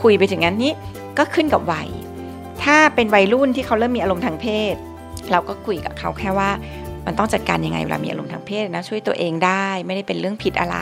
[0.00, 0.72] คุยไปถึงนั้นนี้
[1.18, 1.88] ก็ขึ้นกับวัย
[2.64, 4.74] ถ้าเป็นวัยรุ่นที่เขาเริ่มมีอารมณ์ทางเพศ
[5.30, 6.50] เราก็คุยกับเขาแค่ว่า
[7.06, 10.76] มันต้องจัดการยังไงเวลามีอารมณ์ทางเพศนะช่วยตัวเองได้ไม่ได้เป็นเรื่องผิดอะไร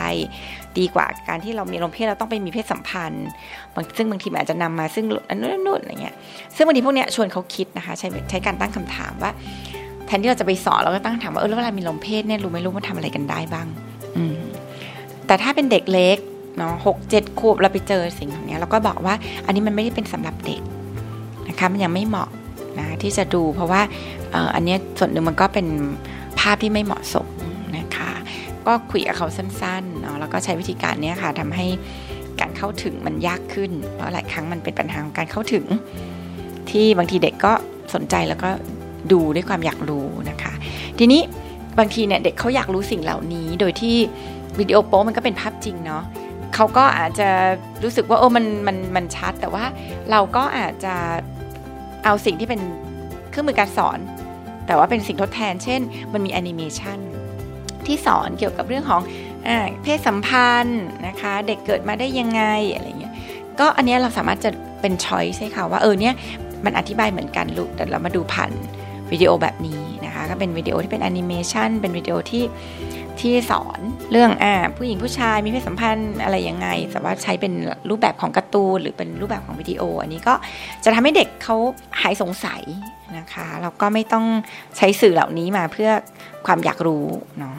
[0.78, 3.26] ดีกว่าการที่เรามีอารมณ์เพศเราต้องไปมีเพศสัมพันธ์
[3.74, 6.14] บางซึ่งบางทีอาจจะนำมาซึ่งอันนู้นนู่นอะไรเงี้ย
[6.56, 9.30] ซึ่งบางทีพวกเนี้ยชวนเขาคิดนะคะใช้ใช้การตั้งคำถามว่า
[10.06, 13.66] แทนที่เราจะไปสอนเราก็ตั้งถามว่าเออแล้วเวลามีลมณ์เพศเนี่ยรู้ไหมรู้ว่าทำอะไรกันได้บ้าง
[14.16, 14.38] อืม
[15.26, 16.18] แต่ถ้าเป็นเด็กเล็ก
[16.56, 19.14] เนาะหกเจ็ดขวบเราไปเจอสิ่งเหล่านี้เราก็บอกว่า
[19.46, 20.60] อันนี้มันไม่ได้เป็นสำหรับเด็ก
[21.48, 22.28] นะคะมันยังไม่เหมาะ
[22.80, 23.82] นะที่จะดูเพราะว่า
[24.54, 25.66] อันนี้ส่วนหนึ่งมันก็เป็น
[26.40, 27.26] ภาพที่ไม่เหมาะสม
[27.78, 28.12] นะคะ
[28.66, 31.66] ก็คุยกับเขาสั้นๆเนาะแล้วก็ใช้วิธีการนี้ค่ะทำให้
[32.40, 35.64] การเข้าถึงมันยากขึ้น เพราะหลายครั้งมันเป็นปัญหาของการเข้าถึง
[36.70, 37.52] ที่บางทีเด็กก็
[37.94, 38.50] สนใจแล้วก็
[39.12, 40.52] ดูด้วยความอยากรู้นะคะ
[40.98, 41.20] ทีนี้
[41.78, 43.96] บางทีเนี่ยเด็กเขาอยากรู้สิ่งเหล่านี้ โดยที่
[44.58, 46.04] วิดีโอโป๊มันก็เป็นภาพจริงเนาะ
[46.54, 47.28] เขาก็อาจจะ
[47.82, 49.64] รู้สึกว่าโอ้มันมันมันชัด แต่ว่า
[50.10, 50.94] เราก็อาจจะ
[52.04, 52.60] เอาสิ่งที่เป็น
[53.30, 53.98] เครื่องมือการสอน
[54.66, 55.80] แต่ว่าเป็นสิ่งทดแทน เช่น
[56.12, 56.98] มันมีแอนิเมชัน
[57.86, 59.02] ที่สอนเกี่ยวกับเรื่องของ
[59.46, 59.50] อ
[59.82, 62.42] เพศสัมพันธ์นะคะ เด็กเกิดมาได้ยังไง
[62.74, 63.14] อะไรเงี้ย
[63.60, 66.14] ก็อันนี้เราสามารถจะเป็น choice ใช่ค่ะว่าเออเนี่ย
[66.64, 68.50] มันอธิบายเหมือนกันลูกแต่เรามาดูผ่าน
[69.12, 72.44] วิดีโอแบบนี้นะคะก็เป็นวิดีโอที่เป็นแอนิเมชันเป็นวิดีโอที่
[73.22, 77.52] ที่สอนเรื่องอ่าผู้หญิงผู้ชายมีเพศสัมพันธ์อะไรยังไง แต่ว่าใช้เป็น
[77.88, 80.34] รูปแบบของการ์ตูนหรือเป็นรูปแบบของวิดีโอ อันนี้ก็
[80.84, 81.56] จะทำให้เด็กเขา
[82.00, 82.62] หายสงสัย
[83.18, 84.26] นะคะแล้วก็ไม่ต้อง
[84.76, 85.90] ใช้สื่อเหล่านี้มาเพื่อ
[86.46, 87.06] ความอยากรู้
[87.38, 87.56] เนาะ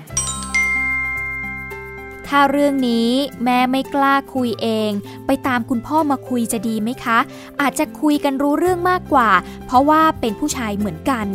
[2.27, 3.09] ถ้าเรื่องนี้
[3.45, 4.91] แม่ไม่กล้าคุยเอง
[5.25, 7.19] ไปตามคุณพ่อมาคุยจะดีไหมคะ
[7.61, 9.29] อาจจะคุยกันรู้เรื่องมากกว่า
[9.65, 11.27] เพราะว่าเป็นผู้ชายเหมือนกัน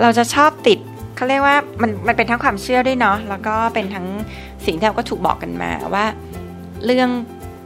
[0.00, 0.78] เราจะชอบติด
[1.16, 4.06] เขาเรียกว่ามันมันเป็นทั้งความเชื่อด้วยเนาะแล้วก็เป็นทั้ง
[4.66, 6.04] สิ่งที่เราก็ถูกบอกกันมาว่า
[6.86, 7.08] เรื่อง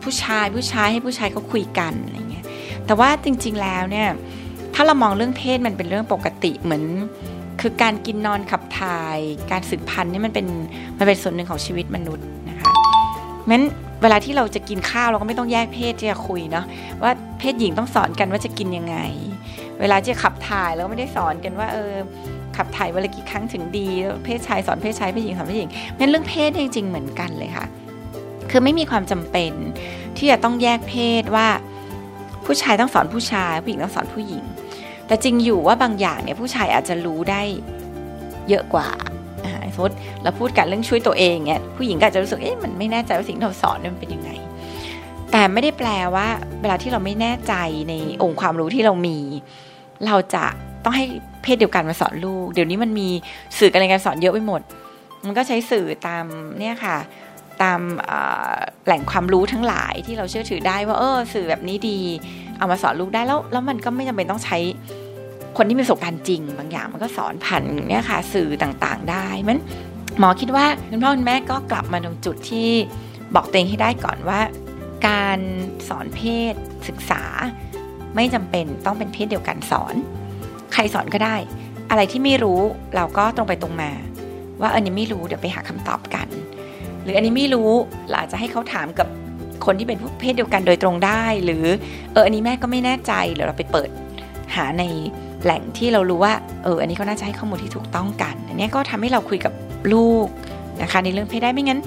[0.02, 2.44] ผู้ชายผู้ชายให้ผู้ชายเขาคุยกันอะไรเงี้ย
[2.86, 4.08] แต่ว่าจริง ๆแล้วเนี่ย
[4.74, 6.84] ถ้าเรามองเรื่องเพศมันเป็นเรื่องปกติเหมือน
[7.60, 9.18] คือการกินนอนขับถ่าย
[9.50, 10.46] การสืบพันธุ์นี่มันเป็น
[10.98, 12.70] มันเป็นส่วนหนึ่งของชีวิตมนุษย์นะคะ
[13.50, 13.64] งั้น
[14.02, 16.64] เวลาที่เราจะกินข้าวเราก็ไม่ต้องแยกเพศที่จะคุยเนาะ
[17.02, 18.96] ว่าเพศหญิงต้องสอนกันว่าจะกินยังไง
[19.80, 21.92] เวลาจะขับถ่ายเราไม่ได้สอนกันว่าเออ
[22.56, 23.88] ขับถ่ายวันละกี่ครั้งถึงดี
[24.24, 27.66] เพศชายสอนเพศชายเพศหญิงสอนเพศหญิงนั่นเรื่องเพศจริง ๆ เหมือนกันเลยค่ะ
[28.50, 29.52] คือไม่มีความจำเป็น
[30.16, 31.48] ที่จะต้องแยกเพศว่า
[32.46, 34.42] ผู้ชายต้องสอนผู้ชาย ผู้หญิงต้องสอนผู้หญิง
[35.06, 37.42] แต่จริงอยู่ว่าบางอย่างเนี่ยผู้ชายอาจจะรู้ได้
[38.48, 38.88] เยอะกว่า
[39.74, 44.30] สมมติเราพูดกันเรื่องช่วยตัวเองเนี่ยผู้หญิงก็อาจจะรู้สึกเอ๊ะมันไม่แน่ใจว่าสิ่งที่เราสอนมันเป็นยังไง
[45.32, 46.28] แต่ไม่ได้แปลว่า
[46.60, 47.54] เวลาที่เราไม่แน่ใจ
[47.88, 49.18] ในองค์ความรู้ที่เรามี
[50.06, 50.44] เราจะ
[50.84, 51.04] ต้องให้
[51.42, 53.08] เพศเดียวกันมาสอนลูก เดี๋ยวนี้มันมี
[53.58, 54.60] สื่อการเรียนการสอนเยอะไปหมด
[55.26, 56.24] มันก็ใช้สื่อตาม
[56.58, 56.96] เนี่ยค่ะ
[57.62, 57.80] ตาม
[58.84, 62.00] แหล่งความรู้ทั้งหลายที่เราเชื่อถือได้ว่าเออสื่อแบบนี้ดี
[62.58, 64.58] เอามาสอนลูกได้แล้วแล้วมันก็ไม่จำเป็นต้องใช้
[65.56, 69.58] คนที่มีประสบการณ์จริง บางอย่างมันก็สอนผ่านเนี่ยค่ะ สื่อต่างๆ ได้มัน
[70.18, 72.70] หมอคิดว่าคุณพ่อคุณแม่ก็กลับมาตรงจุดที่
[73.34, 74.40] บอกตัวเองให้ได้ก่อนว่า
[75.08, 75.38] การ
[75.88, 76.20] สอนเพ
[76.52, 76.54] ศ
[76.88, 77.22] ศึกษา
[78.14, 79.94] ไม่จำเป็นต้องเป็นเพศเดียวกันสอน
[80.72, 81.36] ใครสอนก็ได้
[81.90, 82.60] อะไรที่ไม่รู้
[82.96, 83.90] เราก็ตรงไปตรงมา
[84.60, 86.28] ว่าอันนี้ไม่รู้เดี๋ยวไปหาคำตอบกัน
[87.02, 87.70] หรืออันนี้ไม่รู้
[88.08, 89.08] เราอาจจะให้เขาถามกับ
[89.64, 91.64] คนที่เป็นผู้เพศเดียวกันโดยตรงได้ หรือ
[92.12, 93.90] เอออันนี้แม่ก็ไม่แน่ใจเดี๋ยวเราไปเปิด
[94.54, 94.84] หาใน
[95.44, 99.52] แหล่งที่เรารู้ว่าเอออันนี้เขาน่าจะให้ข้อมูลที่ถูกต้องกัน อันนี้ก็ทำให้เราคุยกับ
[99.92, 100.26] ลูก
[100.82, 101.80] นะคะในเรื่องเพศได้ไม่งั้น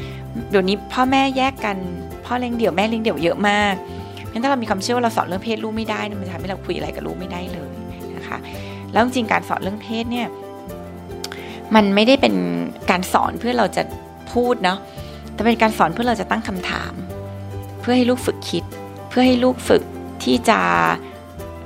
[0.51, 1.77] เดี๋ยวนี้พ่อแม่แยกกัน
[2.25, 3.73] พ่อเลี้ยงเดี่ยวแม่เลี้ยงเดี่ยวเยอะมาก
[4.31, 7.62] งั้นถ้าเรามีความเชื่อว่าเราสอนเรื่องเพศลูกไม่ได้มันจะทำให้เราคุยอะไรกับลูกไม่ได้เลย
[8.93, 10.27] แล้วจริงการสอนเรื่องเพศเนี่ย
[11.75, 12.35] มันไม่ได้เป็น
[12.89, 13.83] การสอนเพื่อเราจะ
[14.33, 14.79] พูดเนาะ
[15.33, 16.93] แต่เป็นการสอนเพื่อเราจะตั้งคำถาม
[17.81, 18.63] เพื่อให้ลูกฝึกคิด
[19.09, 19.83] เพื่อให้ลูกฝึก
[20.23, 20.59] ที่จะ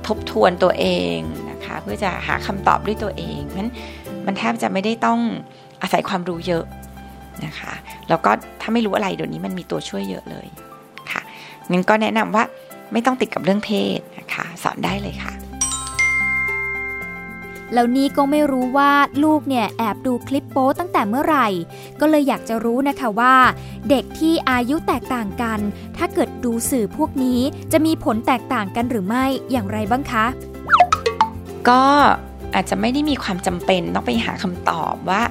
[0.06, 1.16] ทบทวนตัวเอง
[1.50, 3.72] นะคะ เพื่อจะหาคำตอบด้วยตัวเองเพราะนั้น
[4.26, 5.20] มันแทบจะไม่ได้ต้อง
[5.82, 6.64] อาศัยความรู้เยอะ
[7.46, 7.72] นะคะ
[8.08, 10.46] แล้วก็ถ้าไม่รู้อะไรเดี๋ยวนี้มันมีตัวช่วยเยอะเลย
[11.10, 11.20] ค่ะ
[11.70, 12.44] งั้นก็แนะนำว่า
[12.92, 15.32] ไม่ต้องติดกับเรื่องเพศนะคะ สอนได้เลยค่ะ
[17.74, 18.90] แล้วนี่ก็ไม่รู้ว่า
[19.24, 21.48] ลูกเนี่ยแอบดูคลิปโป๊ตั้งแต่เมื่อไหร่
[22.00, 23.34] ก็เลยอยากจะรู้นะคะว่า
[23.90, 25.58] เด็กที่อายุแตกต่างกัน
[25.96, 27.40] ถ้าเกิดดูสื่อพวกนี้
[27.72, 30.26] จะมีผลแตกต่างกันหรือไม่อย่างไรบ้างคะ
[31.68, 31.82] ก็
[32.54, 35.22] อาจจะไม่ได้มีความจำเป็นต้องไปหาคำตอบว่า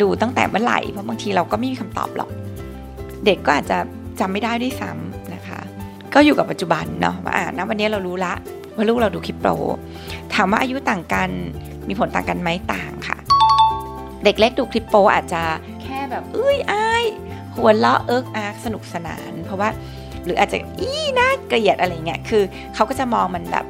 [0.00, 2.30] ดูตั้งแต่เมื่อไหร่เพราะบางทีเราก็ไม่มีคำตอบหรอก
[3.26, 3.78] เด็กก็อาจจะ
[4.20, 5.60] จำไม่ได้ด้วยซ้ำนะคะ
[6.14, 8.32] ก็อยู่กับปัจจุบันเนาะว่าอ่าณวันนี้เรารู้ละ
[8.82, 9.50] ว่าลูกเราดูคลิปโปร
[10.34, 11.30] ถามว่าอายุต่างกัน
[11.88, 13.18] มีผลต่างกันไหมต่างค่ะ
[14.24, 15.42] เด็กเล็กดูคลิปโปอาจจะ
[15.82, 17.04] แค่แบบเอ้ยอาย
[17.56, 19.68] หัวเราะเอิกอาร์กสนุกสนาน เพราะว่า
[20.24, 22.42] หรืออาจจะอีน่าเกลียดอะไรเงี้ยคือ
[22.74, 23.66] เขาก็จะมองมันแบบ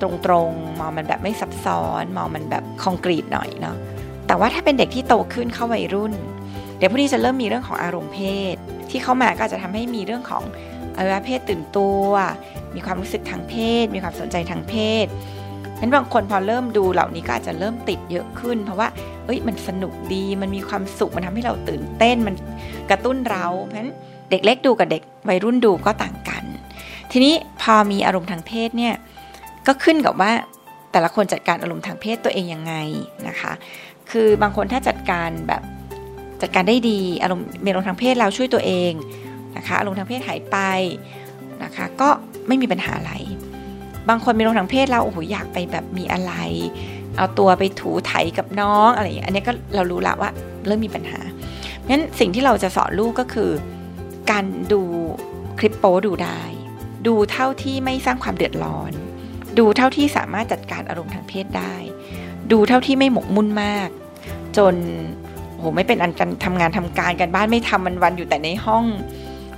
[0.00, 3.76] ตรงๆมองมันแบบไม่ซับซ้อน มองมันแบบคอนกรีตหน่อยเนาะ
[4.26, 6.12] แต่ว่าถ้าเป็นเด็กที่โตขึ้นเข้าวัยรุ่น
[6.78, 8.20] เด็กพวกนี้จะเริ่มมีเรื่องของอารมณ์เพ
[8.54, 8.56] ศ
[8.90, 10.42] ที่เข้ามาก็จะทำให้มีเรื่องของ
[10.96, 12.06] อวัยวะเพศตื่นตัว
[12.74, 14.74] มีความรู้สึกทางเพศ มีความสนใจทางเพ
[15.04, 15.06] ศ
[15.78, 18.88] นั้นบางคนพอเริ่มดูเหล่านี้ก็อาจจะเริ่มติดเยอะขึ้น เพราะว่า
[19.24, 22.34] เอ้ย มันสนุกดี มันมีความสุข มันทำให้เราตื่นเต้น มัน
[22.90, 23.92] กระตุ้นเรา เพราะฉะนั้น
[24.30, 26.44] เด็กเล็กดูกับเด็กวัยรุ่นดูก็ต่างกัน
[27.12, 28.94] ทีนี้พอมีอารมณ์ทางเพศเนี่ย
[29.66, 30.32] ก็ขึ้นกับว่า
[30.92, 32.74] แต่ละคนจัดการอารมณ์ทางเพศตัวเองยังไง
[33.28, 33.52] นะคะ
[34.10, 35.62] คือบางคนถ้าจัดการแบบ
[36.42, 38.92] จัดการได้ดีอารมณ์มีอารมณ์ทางเพศเราช่วยตัวเอง
[39.56, 40.56] นะคะอารมณ์ทางเพศหายไป
[41.64, 42.08] นะคะก็
[42.48, 43.12] ไม่มีปัญหาอะไร
[44.08, 46.32] บางคนมีอารมณ์ทางเพศเราโอ้โหอยากไปแบบมีอะไร
[47.16, 50.30] เอาตัวไปถูไถกับน้องอะไรอย่างเงี้ยอันนี้ก็เรารู้ละว่า
[50.66, 51.20] เริ่มมีปัญหา
[51.78, 53.50] เพราะฉะนั้นสิ่งที่เราจะสอนลูกก็คือ
[54.30, 54.82] การดู
[55.58, 56.42] คลิปโป๊ดูได้
[57.06, 58.92] ดูเท่าที่ไม่สร้างความเดือดร้อน
[59.58, 61.74] ดูเท่าที่สามารถจัดการอารมณ์ทางเพศได้
[62.52, 63.88] ดูเท่าที่ไม่หมกมุ่นมาก
[64.56, 64.74] จน
[65.52, 68.84] โอ้โหไม่เป็นอันกันทำงานทำการกันบ้านไม่ทำมันวันอยู่แต่ในห้อง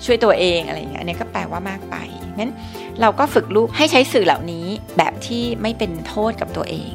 [0.05, 1.97] ช่วยตัวเองอะไรอย่างเงี้ยอันนี้ก็แปลว่ามากไป
[2.39, 2.53] นั้น
[3.01, 4.67] เราก็ฝึกลูกให้ใช้สื่อเหล่านี้
[4.99, 6.93] แบบที่ไม่เป็นโทษกับตัวเอง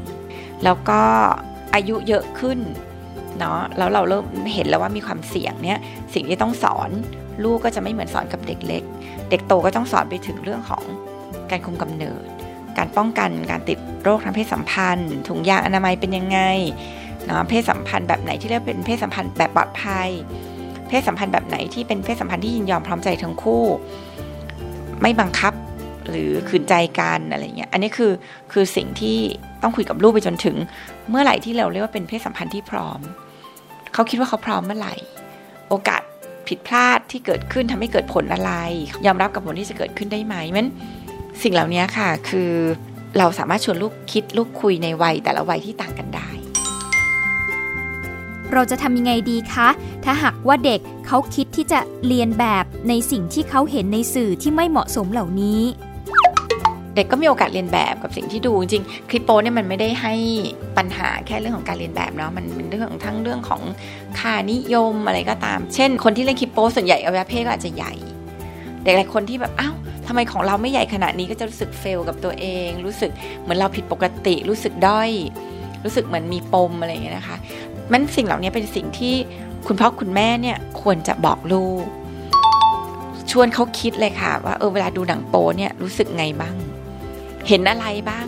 [0.64, 1.02] แล้วก็
[1.74, 2.60] อายุเยอะขึ้น
[3.40, 5.80] เนาะแล้วเราเริ่มเห็นแล้วว่ามีความเสี่ยงเนี่ย
[6.14, 6.90] สิ่งที่ต้องสอน
[7.44, 8.84] ลูกก็จะไม่เหมือนสอนกับเด็กเล็ก
[9.30, 10.84] เด็กโตก็ต้องสอนไปถึงเรื่องของ
[11.52, 12.26] การคุมกำเนิด
[12.78, 16.40] การป้องกันการติดโรคทางเพศสัมพันธ์ ถุงยางอนามัยเป็นยังไง
[17.26, 20.10] เนาะเพศสัมพันธ์แบบไหนที่เรียกเป็นเพศสัมพันธ์แบบปลอดภัย
[20.90, 23.64] เพศสัมพันธ์แบบไหนที่เป็นเพศสัมพันธ์ที่ยินยอมพร้อมใจทั้งคู่
[25.02, 25.54] ไม่บังคับ
[26.10, 28.12] หรือขืนใจกันอะไรเงี้ย อันนี้คือ
[28.52, 29.18] คือสิ่งที่
[29.62, 30.56] ต้องคุยกับลูกไปจนถึง
[31.10, 33.00] เมื่อไหร่ที่เราเรียกว่าเป็นเพศสัมพันธ์ที่พร้อม
[33.94, 34.96] เขาคิดว่าเขาพร้อมเมื่อไหร่
[35.70, 36.02] โอกาส
[36.48, 38.52] ผิดพลาดที่เกิดขึ้นทำให้เกิดผลอะไร
[39.06, 40.68] ยอมรับกับผลที่จะเกิดขึ้นได้ไหมมัน
[41.44, 42.52] สิ่งเหล่านี้ค่ะ คือ
[43.18, 46.29] เราสามารถชวนลูกคิดลูกคุยในวัยแต่ละวัยที่ต่างกันได้
[48.54, 49.68] เราจะทำยังไงดีคะ
[50.06, 55.62] ถ้าหากว่าเด็กเขาคิดที่จะเรียนแบบในสิ่งที่เขาเห็นในสื่อที่ไม่เหมาะสมเหล่านี้
[56.96, 60.14] เด็กก็มีโอกาสเรียนแบบกับสิ่งที่ดูจริงคลิปโป้เนี่ยมันไม่ได้ให้
[60.78, 63.62] ปัญหาแค่เรื่องของการเรียนแบบเนาะมันเป็นเรื่องทั้งเรื่องของ
[64.20, 67.94] ค่านิยมอะไรก็ตาม เช่น คนที่เล่นคลิปโป้ส่วนใหญ่อวัยวะเพศก็อาจจะใหญ่
[68.84, 69.76] เด็กหลายคนที่แบบอ้าว
[70.08, 75.12] ทำไมของเราไม่ใหญ่ขนาดนี้ก็จะรู้สึกเฟลกับตัวเอง รู้สึกเหมือนเราผิดปกติ รู้สึกด้อย
[75.86, 77.38] รู้สึกเหมือนมีปมอะไรอย่างเงี้ยนะคะ
[77.92, 79.16] มันสิ่งเหล่านี้เป็นสิ่งที่
[79.68, 81.86] คุณพ่อคุณแม่เนี่ยควรจะบอกลูก
[83.32, 86.56] ชวนเขาคิดเลยค่ะ ว่าเออเวลาดูหนังโปเนี่ยรู้สึกไงบ้าง
[87.48, 88.28] เห็นอะไรบ้าง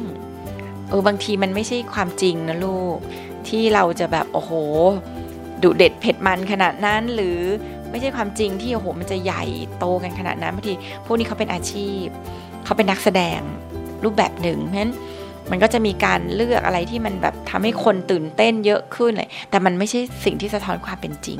[0.90, 2.98] เออบางทีมันไม่ใช่ความจริงนะลูก
[3.48, 4.52] ที่เราจะแบบโอ้โห
[5.64, 7.40] ดุเด็ดเผ็ดมันขนาดนั้นหรือ
[7.90, 9.44] ไม่ใช่ความจริงที่โอ้โหมันจะใหญ่
[9.80, 10.74] โตกันขนาดนั้นบางที
[11.06, 12.06] พวกนี้เขาเป็นอาชีพ
[12.66, 13.40] เขาเป็นนักแสดง
[14.04, 14.94] รูปแบบหนึ่งเพราะฉะนั้น
[15.52, 21.40] มันก็จะมีการเลือกอะไรที่มันแบบทำให้คนตื่นเต้นเยอะขึ้นเลยแต่มันไม่ใช่สิ่งที่สะท้อนความเป็นจริง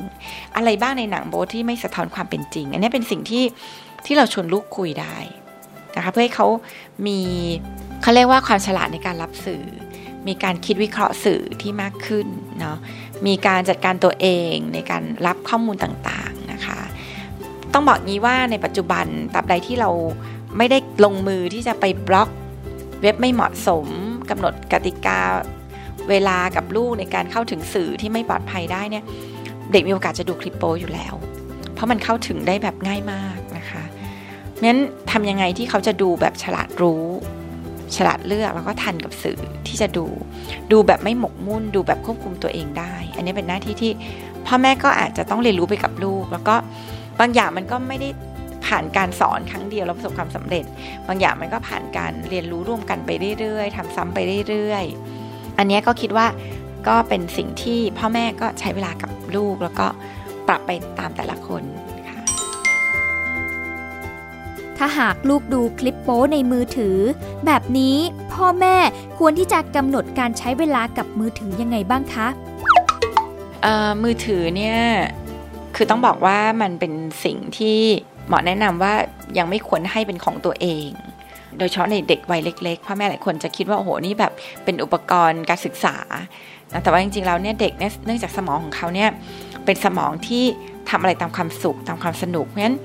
[0.56, 3.44] อะไรบ้างในหนังโบที่ไม่สะท้อนความเป็นจริง อันนี้เป็นสิ่งที่
[4.06, 5.16] ที่เราชวนลูกคุยได้
[5.96, 6.46] นะคะเพื่อให้เขา
[7.06, 7.18] มี
[8.02, 9.64] เขาเรียกว่าความฉลาดในการรับสื่อ
[10.28, 12.26] มีการคิดวิเคราะห์สื่อที่มากขึ้น
[12.60, 12.76] เนาะ
[13.26, 16.80] มีการจัดการตัวเองในการรับข้อมูลต่างๆนะคะ
[17.72, 19.90] ต้องบอกงี้ว่าในปัจจุบันตราบใดที่เรา
[20.56, 22.28] ไม่ได้ลงมือที่จะไปบล็อก
[23.02, 23.86] เว็บไม่เหมาะสม
[24.30, 25.20] กำหนดกติกา
[26.10, 29.04] เวลากับลูกในการเข้าถึงสื่อที่ไม่ปลอดภัยได้เนี่ย
[29.72, 31.14] เด็กมีโอกาสจะดูคลิปโปอยู่แล้ว
[31.74, 33.84] เพราะมันเข้าถึงได้แบบง่ายมากนะคะ
[34.64, 34.78] งั้น
[35.10, 37.04] ทำยังไงที่เขาจะดูแบบฉลาดรู้
[37.96, 40.06] ฉลาดเลือกแล้วก็ทันกับสื่อที่จะดู
[40.72, 43.92] ดูแบบไม่หมกมุ่น ดูแบบควบคุมตัวเองได้ อันนี้เป็นหน้าที่ที่
[44.46, 46.54] พ่อแม่ก็อาจจะต้องเรียนรู้ไปกับลูก แล้วก็
[47.20, 48.08] บางอย่างมันก็ไม่ได้
[48.66, 50.64] ผ่านการสอนครั้งเดียวแล้วประสบความสำเร็จ
[51.06, 53.10] บางอย่างมันก็ผ่านการเรียนรู้ร่วมกันไป
[53.40, 56.26] เรื่อยๆทำซ้ำไปเรื่อยๆ อันนี้ก็คิดว่า
[56.88, 59.86] ก็เป็นสิ่งที่พ่อแม่ก็ใช้เวลากับลูก แล้วก็
[60.48, 61.62] ปรับไปตามแต่ละคน
[62.08, 62.20] ค่ะ
[64.78, 66.96] ถ้าหากลูกดูคลิปโป๊ในมือถือ
[67.46, 67.96] แบบนี้
[68.32, 68.76] พ่อแม่
[69.18, 72.28] ควรที่จะกำหนดการใช้เวลากับมือถือยังไงบ้างคะ
[74.02, 74.78] มือถือเนี่ย
[75.76, 76.92] คือต้องบอกว่ามันเป็น
[77.24, 77.80] สิ่งที่
[78.32, 78.94] หมอแนะนำว่า
[79.38, 80.88] ยังไม่ควรให้เป็นของตัวเอง
[81.58, 84.32] โดยเฉพาะในเด็กวัยเล็กๆพ่อแม่หลายคนจะคิดว่าโอ้โหนี่แบบ
[84.64, 85.96] เป็นอุปกรณ์การศึกษา
[86.82, 89.10] แต่ว่าจริงๆแล้วเนี่ยเด็กเนี่ยเนื่องจากสมองของเขาเนี่ย
[89.64, 90.44] เป็นสมองที่
[90.90, 92.76] ทำอะไรตามความสุขตามความสนุกเพราะฉะนั้น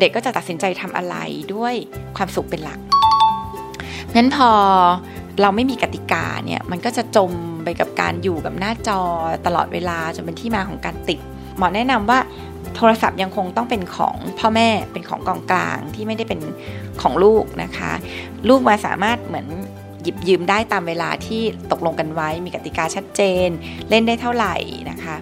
[0.00, 1.16] เด็กก็จะตัดสินใจทำอะไร
[1.54, 1.74] ด้วย
[2.16, 2.78] ความสุขเป็นหลัก
[4.04, 4.50] เพราะฉะนั้นพอ
[5.40, 7.30] เราไม่มีกติกาเนี่ยมันก็จะจม
[7.64, 9.00] ไปกับการอยู่กับหน้าจอ
[9.46, 11.20] ตลอดเวลาจนเป็นที่มาของการติด
[11.58, 12.18] หมอแนะนำว่า
[12.78, 16.40] โทรศัพท์ยังคงต้องเป็นของพ่อแม่เป็นของกองกลางที่ไม่ได้เป็น
[17.02, 17.92] ของลูกนะคะ
[18.48, 19.46] ลูกมาสามารถเหมือน
[20.02, 23.48] หยิบยืมได้ตามเวลาที่ตกลงกันไว้ มีกติกาชัดเจน
[23.90, 24.54] เล่นได้เท่าไหร่
[24.90, 25.16] นะคะ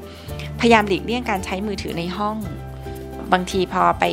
[0.60, 2.36] พยายามหลีกเลี่ยงการใช้มือถือในห้อง
[3.32, 4.04] บางทีพอไป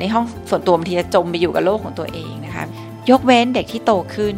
[0.00, 2.64] ในห้องส่วนตัวบางทีจะจมไปอยู่กับโลกของตัวเองนะคะ
[3.10, 4.36] ยกเว้นเด็กที่โตขึ้น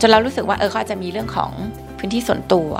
[0.00, 1.50] จนเรารู้สึกว่าเออเขาจะมีเรื่องของ
[1.98, 2.70] พื้นที่ส่วนตัว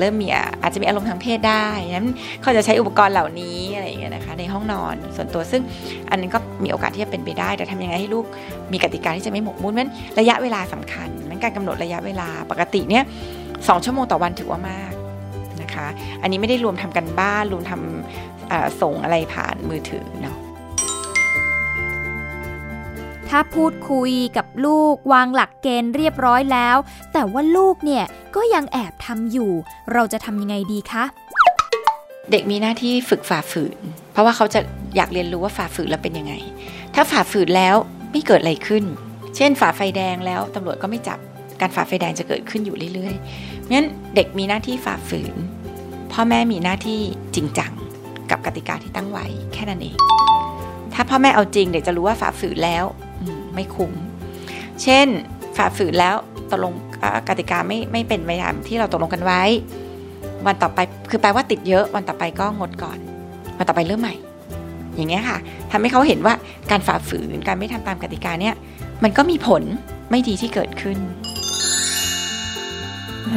[0.00, 0.28] เริ่มมี
[0.62, 1.66] อาจจะมีอารมณ์ทางเพศได้
[1.96, 2.08] นั้น
[2.42, 5.62] เขาจะใช้อุปกรณ์เหล่านี้อะไรอย่างเงี้ยนะคะในห้องนอนส่วนตัวซึ่ง
[6.10, 8.26] อันนี้ก็มีโอกาสที่จะเป็นไปได้ แต่ทำยังไงให้ลูก
[8.72, 13.04] มีกติกาที่จะไม่หมกมุ่นนั้นระยะเวลาสำคัญนั้นการกำหนดระยะเวลาปกติเนี่ย
[13.68, 14.92] สองชั่วโมงต่อวันถือว่ามาก
[15.62, 15.86] นะคะ
[16.22, 20.36] อันนี้ไม่ได้รวมทำกันบ้านรวมทำส่งอะไรผ่านมือถือเนาะ
[23.30, 26.76] ถ้าพูดคุยกับลูกวางหลักเกณฑ์เรียบร้อยแล้ว
[27.12, 28.04] แต่ว่าลูกเนี่ย
[28.36, 29.50] ก็ยังแอบทำอยู่
[29.92, 31.04] เราจะทำยังไงดีคะ
[32.30, 33.78] เด็กมีหน้าที่ฝึกฝ่าฝืน
[34.12, 34.60] เพราะว่าเขาจะ
[34.96, 36.34] อยากเรียนรู้ว่าฝ่าฝืนแล้วเป็นยังไง
[36.94, 37.76] ถ้าฝ่าฝืนแล้ว
[38.12, 38.84] ไม่เกิดอะไรขึ้น
[39.36, 41.18] เช่น ฝ่าไฟแดงแล้วตำรวจก็ไม่จับ
[41.60, 45.34] การฝ่าไฟแดงจะเกิดขึ้นอยู่เรื่อยๆงั้นเด็กมีหน้าที่ฝ่าฝืน
[46.12, 47.00] พ่อแม่มีหน้าที่
[47.34, 47.72] จริงจัง
[48.30, 49.96] กับกติกาที่ตั้งไว้แค่นั้นเอง
[50.94, 52.84] ถ้าพ่อแม่เอาจริงเด็กจะรู้ว่าฝ่าฝืนแล้ว
[53.54, 53.92] ไม่คุ้ม
[54.82, 55.06] เช่น
[55.56, 56.16] ฝ่าฝืนแล้ว
[56.50, 56.72] ตกลง
[57.28, 59.42] กติกาไม่ไม่เป็นไปตามที่เราตกลงกันไว้
[60.46, 60.78] วันต่อไป
[61.10, 62.98] คือแปลว่าติดเยอะวันต่อไปก็งดก่อน
[63.58, 64.14] วันต่อไปเริ่มใหม่
[64.96, 65.38] อย่างเงี้ยค่ะ
[65.70, 66.34] ทำให้เขาเห็นว่า
[66.70, 68.54] การฝ่าฝืนการไม่ทำตามกติกาเนี่ย
[69.02, 69.62] มันก็มีผล
[70.10, 70.98] ไม่ดีที่เกิดขึ้น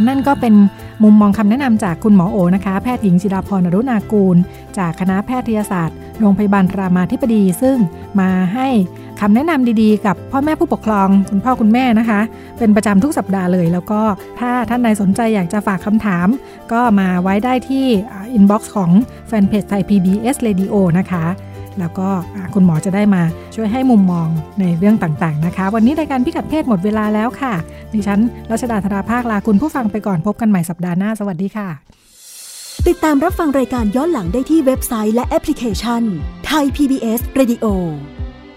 [0.07, 0.53] นั่นก็เป็น
[1.03, 4.37] มุมมองคำแนะนำจากคุณหมอโอนะคะ แพทย์หญิงจิราพรอรุณากูล
[4.77, 7.77] จากคณะแพทยศาสตร์ โรงพยาบาลรามาธิบดี ซึ่ง
[8.19, 8.67] มาให้
[9.21, 12.21] คำแนะนำดีๆ กับพ่อแม่ผู้ปกครองคุณพ่อคุณแม่นะคะ
[12.59, 14.01] เป็นประจำทุกสัปดาห์เลย แล้วก็
[14.39, 16.27] ถ้าท่านใดสนใจอยากจะฝากคำถาม
[16.71, 17.85] ก็มาไว้ได้ที่
[18.33, 18.91] อินบ็อกซ์ของ
[19.27, 21.25] แฟนเพจไทย PBS Radio นะคะ
[21.79, 22.09] แล้วก็
[22.53, 23.23] คุณหมอจะได้มา
[23.55, 24.27] ช่วยให้มุมมอง
[24.59, 27.53] ในเรื่องต่างๆนะคะ วันนี้รายการพิกัดเพศหมดเวลาแล้วค่ะ
[27.93, 28.19] ดิฉัน
[28.51, 31.69] รัชดาธราภาคลาคุณผู้ฟังไปก่อนพบกันใหม่สัปดาห์หน้าสวัสดีค่ะ
[32.87, 36.03] ติดตามรับฟังรายการย้อนหลังได้ที่เว็บไซต์และแอปพลิเคชัน
[36.47, 37.65] ไทย PBS Radio